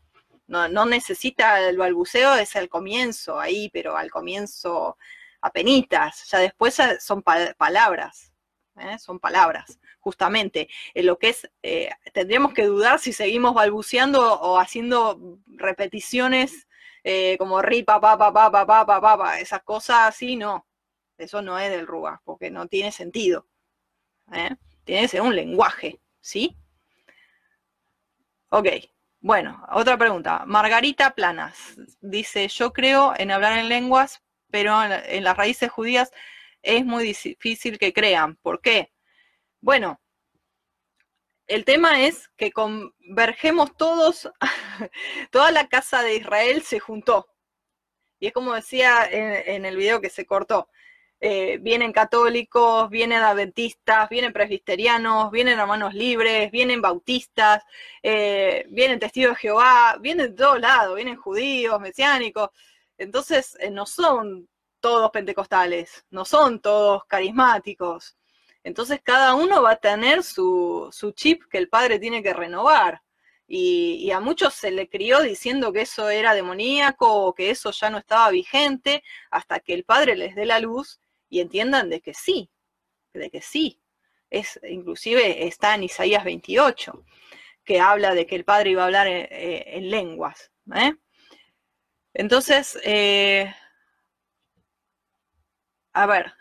[0.47, 4.97] no, necesita el balbuceo, es el comienzo ahí, pero al comienzo
[5.41, 8.31] apenitas, ya después son palabras,
[8.77, 8.97] ¿eh?
[8.99, 10.69] son palabras, justamente.
[10.93, 16.67] En lo que es, eh, tendríamos que dudar si seguimos balbuceando o haciendo repeticiones
[17.03, 20.65] eh, como ri, pa, pa, pa, pa, pa, pa, pa, pa, esas cosas así, no.
[21.17, 23.45] Eso no es del Ruga, porque no tiene sentido.
[24.83, 26.55] Tiene que ser un lenguaje, ¿sí?
[28.49, 28.67] Ok.
[29.23, 30.43] Bueno, otra pregunta.
[30.45, 34.21] Margarita Planas dice, yo creo en hablar en lenguas,
[34.51, 36.11] pero en, las raíces judías
[36.61, 38.35] es muy difícil que crean.
[38.41, 38.91] ¿Por qué?
[39.61, 40.01] Bueno,
[41.47, 44.29] el tema es que convergemos todos,
[45.31, 47.29] toda la casa de Israel se juntó.
[48.19, 50.67] Y es como decía en el video que se cortó,
[51.25, 57.63] eh, vienen católicos, vienen adventistas, vienen presbiterianos, vienen hermanos libres, vienen bautistas,
[58.01, 62.49] eh, vienen testigos de Jehová, vienen de todos lados, vienen judíos, mesiánicos.
[62.97, 64.49] Entonces, eh, no son
[64.81, 68.17] todos pentecostales, no son todos carismáticos.
[68.61, 73.01] Entonces, cada uno va a tener su, chip que el padre tiene que renovar.
[73.47, 77.71] Y, y, a muchos se le crió diciendo que eso era demoníaco o que eso
[77.71, 80.99] ya no estaba vigente, hasta que el padre les dé la luz
[81.33, 82.51] y entiendan de que sí,
[83.11, 83.81] de que sí.
[84.29, 87.03] Es, inclusive está en Isaías 28,
[87.63, 90.51] que habla de que el Padre iba a hablar en, lenguas.
[90.75, 90.93] ¿eh?
[92.13, 93.51] Entonces, eh,
[95.93, 96.33] a ver,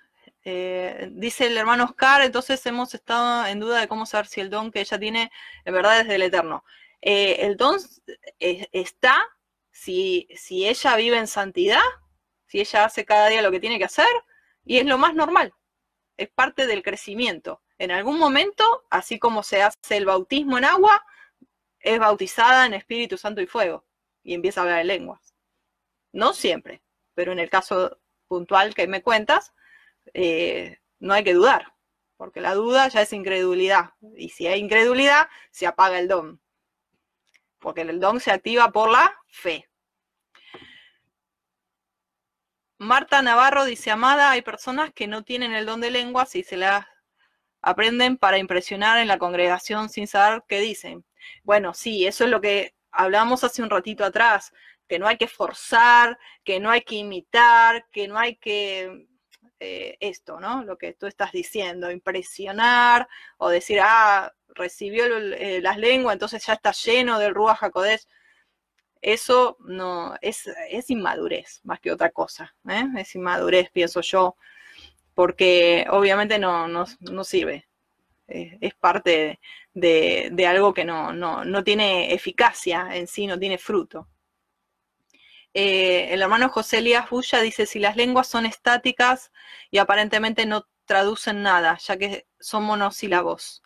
[0.45, 4.51] eh, dice el hermano Oscar, entonces hemos estado en duda de cómo saber si el
[4.51, 5.33] don que ella tiene
[5.65, 6.65] en verdad es del Eterno.
[7.01, 7.79] el don
[8.39, 9.27] está
[9.71, 11.81] si, si ella vive en santidad,
[12.47, 14.07] si ella hace cada día lo que tiene que hacer,
[14.65, 15.55] Y es lo más normal,
[16.17, 17.63] es parte del crecimiento.
[17.79, 21.05] En algún momento, así como se hace el bautismo en agua,
[21.81, 23.85] es bautizada en Espíritu Santo y Fuego
[24.23, 25.35] y empieza a hablar en lenguas.
[26.13, 26.83] No siempre,
[27.15, 27.99] pero en el caso
[28.29, 29.53] puntual que me cuentas,
[30.15, 31.75] eh, no hay que dudar,
[32.17, 33.91] porque la duda ya es incredulidad.
[34.17, 36.41] Y si hay incredulidad, se apaga el don,
[37.59, 39.69] porque el don se activa por la fe.
[42.83, 46.57] Marta Navarro dice, Amada, hay personas que no tienen el don de lenguas y se
[46.57, 46.85] las
[47.63, 51.05] aprenden para impresionar en la congregación sin saber qué dicen.
[51.45, 54.53] Bueno, sí, eso es lo que hablamos hace un ratito atrás,
[54.89, 59.07] que no hay que forzar, que no hay que imitar, que no hay que
[59.61, 60.65] eh, esto, ¿no?
[60.65, 66.55] Lo que tú estás diciendo, impresionar o decir, ah, recibió eh, las lenguas, entonces ya
[66.55, 68.09] está lleno del Ruach Jacodés.
[69.03, 72.85] Eso no es, es, inmadurez más que otra cosa, ¿eh?
[72.99, 74.37] es inmadurez, pienso yo,
[75.15, 77.67] porque obviamente no, no, sirve.
[78.29, 79.41] es parte
[79.75, 84.09] de, algo que no, no, tiene eficacia en sí, no tiene fruto.
[85.55, 89.33] Eh, el hermano José Elías Bulla dice, si las lenguas son estáticas
[89.71, 93.63] y aparentemente no traducen nada, ya que son monosílabos.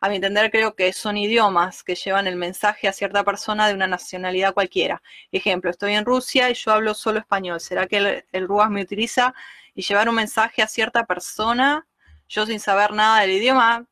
[0.00, 3.74] A mi entender, creo que son idiomas que llevan el mensaje a cierta persona de
[3.74, 5.02] una nacionalidad cualquiera.
[5.30, 7.60] Ejemplo, estoy en Rusia y yo hablo solo español.
[7.60, 9.34] ¿Será que el, el me utiliza
[9.74, 11.86] y llevar un mensaje a cierta persona,
[12.28, 13.86] yo sin saber nada del idioma?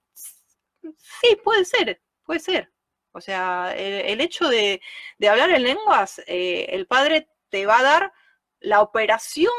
[0.83, 2.73] Sí, puede ser, puede ser.
[3.13, 4.81] O sea, el, hecho de,
[5.29, 8.13] hablar en lenguas, eh, el padre te va a dar
[8.61, 9.53] la operación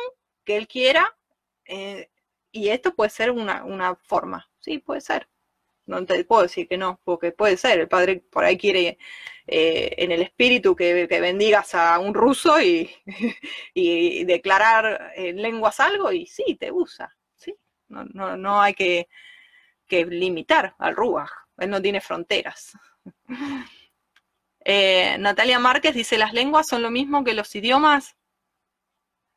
[0.46, 1.18] que él quiera
[1.66, 2.10] eh,
[2.52, 4.50] y esto puede ser una, forma.
[4.60, 5.28] Sí, puede ser.
[5.90, 7.80] No te puedo decir que no, porque puede ser.
[7.80, 8.98] El padre por ahí quiere
[9.48, 12.90] eh, en el espíritu que, bendigas a un ruso y,
[13.74, 17.16] y, declarar en lenguas algo y sí, te usa.
[17.36, 17.56] ¿sí?
[17.88, 19.08] No, no, no hay que
[19.90, 21.32] que limitar al Ruach.
[21.58, 22.78] Él no tiene fronteras.
[24.66, 28.18] Eh, Natalia Márquez dice, ¿las lenguas son lo mismo que los idiomas?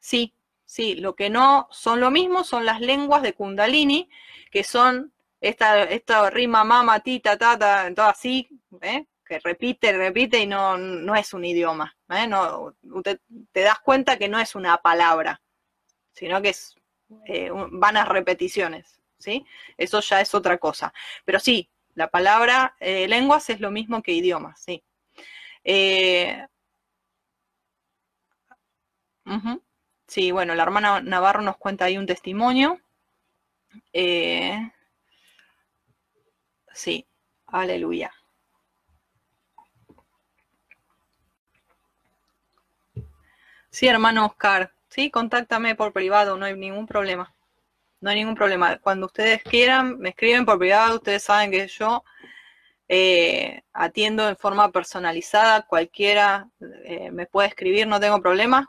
[0.00, 0.34] Sí,
[0.66, 4.10] sí, lo que no son lo mismo son las lenguas de Kundalini,
[4.50, 8.48] que son esta, esta rima mama, tita, tata, todo así,
[8.80, 9.06] ¿eh?
[9.26, 11.96] que repite, repite y no, no es un idioma.
[12.10, 12.28] ¿eh?
[12.28, 12.74] No,
[13.50, 15.42] te das cuenta que no es una palabra,
[16.12, 16.76] sino que es
[17.72, 19.00] vanas repeticiones.
[19.18, 19.44] ¿sí?
[19.76, 20.94] Eso ya es otra cosa.
[21.24, 24.84] Pero sí, la palabra eh, lenguas es lo mismo que idiomas, sí.
[25.64, 26.46] Eh,
[30.06, 32.80] sí, bueno, la hermana Navarro nos cuenta ahí un testimonio.
[33.92, 34.70] Eh,
[36.74, 37.06] sí,
[37.46, 38.12] aleluya.
[43.70, 47.34] Sí, hermano Oscar, sí, contáctame por privado, no hay ningún problema
[48.02, 48.78] no hay ningún problema.
[48.78, 52.04] Cuando ustedes quieran, me escriben por privado, ustedes saben que yo
[52.88, 56.48] eh, atiendo en forma personalizada, cualquiera
[56.84, 58.68] eh, me puede escribir, no tengo problema,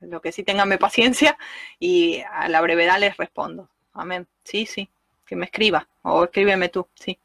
[0.00, 1.38] lo que sí tenganme paciencia
[1.80, 3.70] y a la brevedad les respondo.
[3.94, 4.28] Amén.
[4.44, 4.90] Sí, sí,
[5.24, 7.18] que me escriba o escríbeme tú, sí.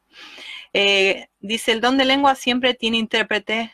[0.72, 3.72] Eh, dice, el don de lengua siempre tiene intérprete,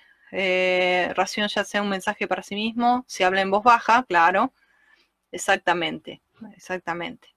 [1.15, 4.53] ración ya sea un mensaje para sí mismo, si habla en voz baja, claro,
[5.33, 6.21] exactamente,
[6.55, 7.29] exactamente.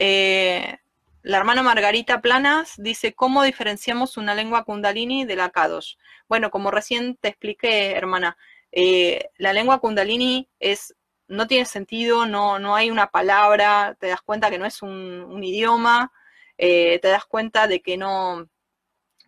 [0.00, 0.78] Eh,
[1.22, 5.96] la hermana Margarita Planas dice, ¿cómo diferenciamos una lengua kundalini de la Kadosh?
[6.28, 8.38] Bueno, como recién te expliqué, hermana,
[8.70, 10.94] eh, la lengua kundalini es,
[11.26, 15.42] no tiene sentido, no, no hay una palabra, te das cuenta que no es un,
[15.42, 16.12] idioma,
[16.58, 18.48] eh, te das cuenta de que no,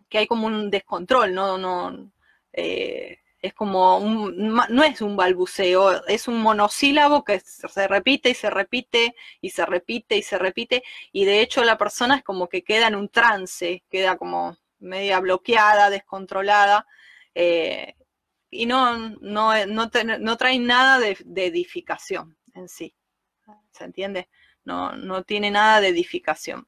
[0.09, 2.11] que hay como un descontrol, no, no,
[3.41, 8.49] es como un, no es un balbuceo, es un monosílabo que se repite y se
[8.49, 12.63] repite y se repite y se repite y de hecho la persona es como que
[12.63, 16.85] queda en un trance, queda como media bloqueada, descontrolada
[17.33, 17.95] eh,
[18.51, 22.93] y no, no, no, trae nada de, edificación en sí,
[23.71, 24.29] ¿se entiende?
[24.65, 26.67] No, no tiene nada de edificación.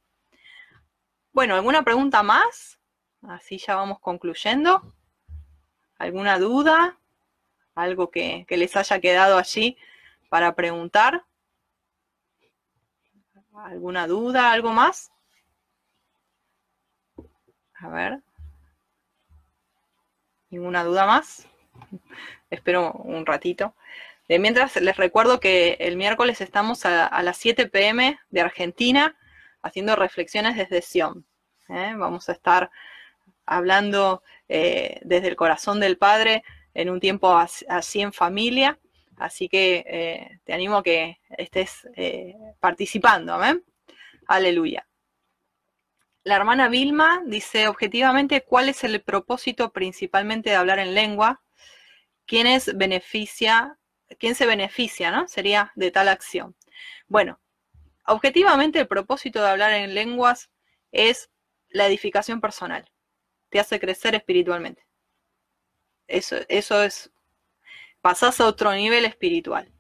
[1.34, 2.80] Bueno, ¿alguna pregunta más?
[3.24, 4.94] Así ya vamos concluyendo
[5.98, 7.00] alguna duda,
[7.74, 9.76] algo que, les haya quedado allí
[10.30, 11.26] para preguntar.
[13.56, 15.12] ¿Alguna duda, algo más?
[17.80, 18.22] A ver.
[20.52, 21.48] ¿Ninguna duda más?
[22.52, 23.74] Espero un ratito.
[24.28, 29.18] De mientras les recuerdo que el miércoles estamos a, las 7 pm de Argentina
[29.64, 31.26] haciendo reflexiones desde Sion.
[31.70, 31.94] ¿eh?
[31.98, 32.70] Vamos a estar
[33.46, 38.80] hablando eh, desde el corazón del Padre en un tiempo así en familia,
[39.16, 41.88] Así que eh, te animo a que estés
[42.60, 43.36] participando.
[43.36, 43.64] Amén.
[44.28, 44.88] Aleluya.
[46.24, 51.42] La hermana Vilma dice, objetivamente, ¿cuál es el propósito principalmente de hablar en lengua?
[52.26, 53.78] ¿Quién, es beneficia,
[54.20, 55.28] quién se beneficia, no?
[55.28, 56.56] Sería de tal acción.
[57.08, 57.40] Bueno,
[58.06, 60.50] objetivamente el propósito de hablar en lenguas
[60.92, 61.30] es
[61.70, 62.90] la edificación personal.
[63.50, 64.88] Te hace crecer espiritualmente.
[66.08, 67.12] Eso, eso es,
[68.02, 69.72] pasás a otro nivel espiritual.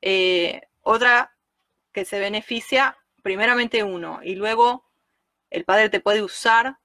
[0.00, 1.36] Eh, otra
[1.92, 4.90] que se beneficia, primeramente uno, y luego
[5.50, 6.78] el Padre te puede usar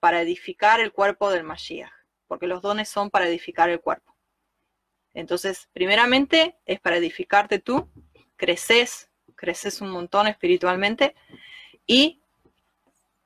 [0.00, 1.90] para edificar el cuerpo del Mashiach,
[2.26, 4.16] porque los dones son para edificar el cuerpo.
[5.14, 7.90] Entonces, primeramente es para edificarte tú,
[8.36, 9.07] creces,
[9.38, 11.14] creces un montón espiritualmente,
[11.86, 12.20] y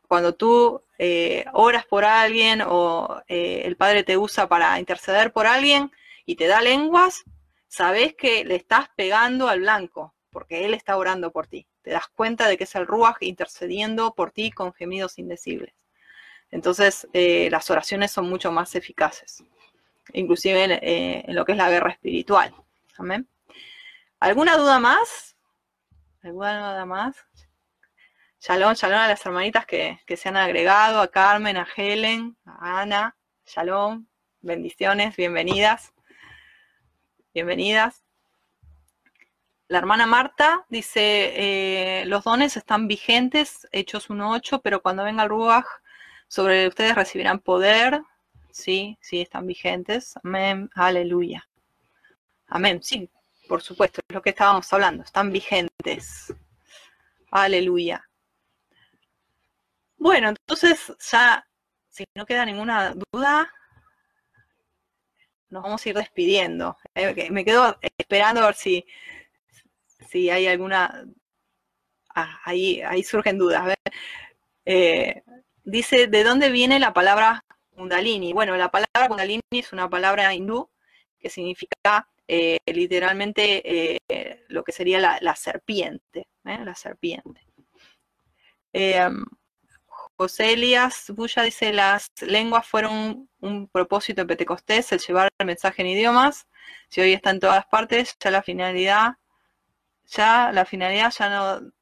[0.06, 5.46] cuando tú eh, oras por alguien o eh, el Padre te usa para interceder por
[5.46, 5.90] alguien
[6.26, 7.24] y te da lenguas,
[7.66, 11.66] sabes que le estás pegando al blanco, porque Él está orando por ti.
[11.80, 15.74] Te das cuenta de que es el Ruach intercediendo por ti con gemidos indecibles.
[16.50, 19.42] Entonces, eh, las oraciones son mucho más eficaces,
[20.12, 20.78] inclusive
[21.26, 22.54] en lo que es la guerra espiritual.
[22.98, 23.26] Amén.
[24.20, 25.31] ¿Alguna duda más?
[26.22, 27.16] ¿Alguna duda más?
[28.40, 33.16] Shalom, shalom a las hermanitas que, se han agregado, a Carmen, a Helen, a Ana,
[33.44, 34.06] shalom,
[34.40, 35.92] bendiciones, bienvenidas,
[37.34, 38.04] bienvenidas.
[39.66, 45.28] La hermana Marta dice, eh, los dones están vigentes, hechos 1.8, pero cuando venga el
[45.28, 45.66] Ruach,
[46.28, 48.00] sobre ustedes recibirán poder.
[48.52, 50.14] Sí, sí, están vigentes.
[50.22, 51.48] Amén, aleluya.
[52.46, 53.10] Amén, sí,
[53.52, 56.32] por supuesto, es lo que estábamos hablando, están vigentes.
[57.30, 58.02] Aleluya.
[59.98, 61.46] Bueno, entonces ya,
[61.90, 63.52] si no queda ninguna duda,
[65.50, 66.78] nos vamos a ir despidiendo.
[66.94, 68.86] Eh, me quedo esperando a ver si,
[70.08, 71.04] si hay alguna...
[72.14, 73.74] Ah, ahí, ahí surgen dudas.
[74.64, 75.22] Eh,
[75.62, 77.44] dice, ¿de dónde viene la palabra
[77.76, 78.32] kundalini?
[78.32, 80.70] Bueno, la palabra kundalini es una palabra hindú
[81.18, 83.98] que significa eh, literalmente
[84.48, 87.40] lo que sería la, serpiente, la serpiente.
[90.22, 95.82] José Elías Bulla dice, las lenguas fueron un, propósito en Pentecostés, el llevar el mensaje
[95.82, 96.46] en idiomas.
[96.88, 99.16] Si hoy está en todas partes, ya la finalidad,
[100.06, 101.72] ya la finalidad ya no...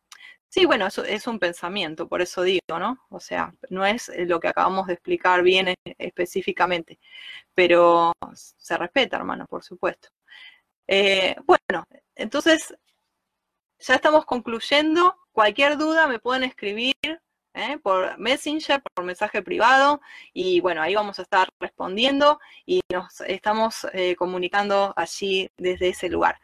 [0.48, 3.04] Sí, bueno, eso es un pensamiento, por eso digo, ¿no?
[3.10, 6.98] O sea, no es lo que acabamos de explicar bien específicamente,
[7.54, 10.08] pero se respeta, hermano, por supuesto.
[10.92, 11.86] Eh, bueno,
[12.16, 12.74] entonces,
[13.78, 15.16] ya estamos concluyendo.
[15.30, 16.96] Cualquier duda me pueden escribir
[17.54, 17.78] ¿eh?
[17.80, 20.00] por Messenger, por mensaje privado,
[20.32, 26.08] y bueno, ahí vamos a estar respondiendo y nos estamos eh, comunicando allí desde ese
[26.08, 26.40] lugar.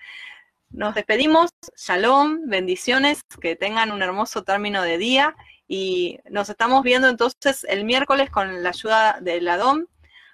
[0.70, 5.35] Nos despedimos, shalom, bendiciones, que tengan un hermoso término de día
[5.66, 9.86] y nos estamos viendo entonces el miércoles con la ayuda de la DOM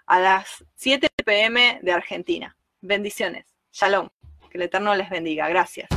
[0.04, 2.56] a las 7 pm de Argentina.
[2.82, 4.08] Bendiciones, shalom,
[4.50, 5.88] que el Eterno les bendiga, gracias.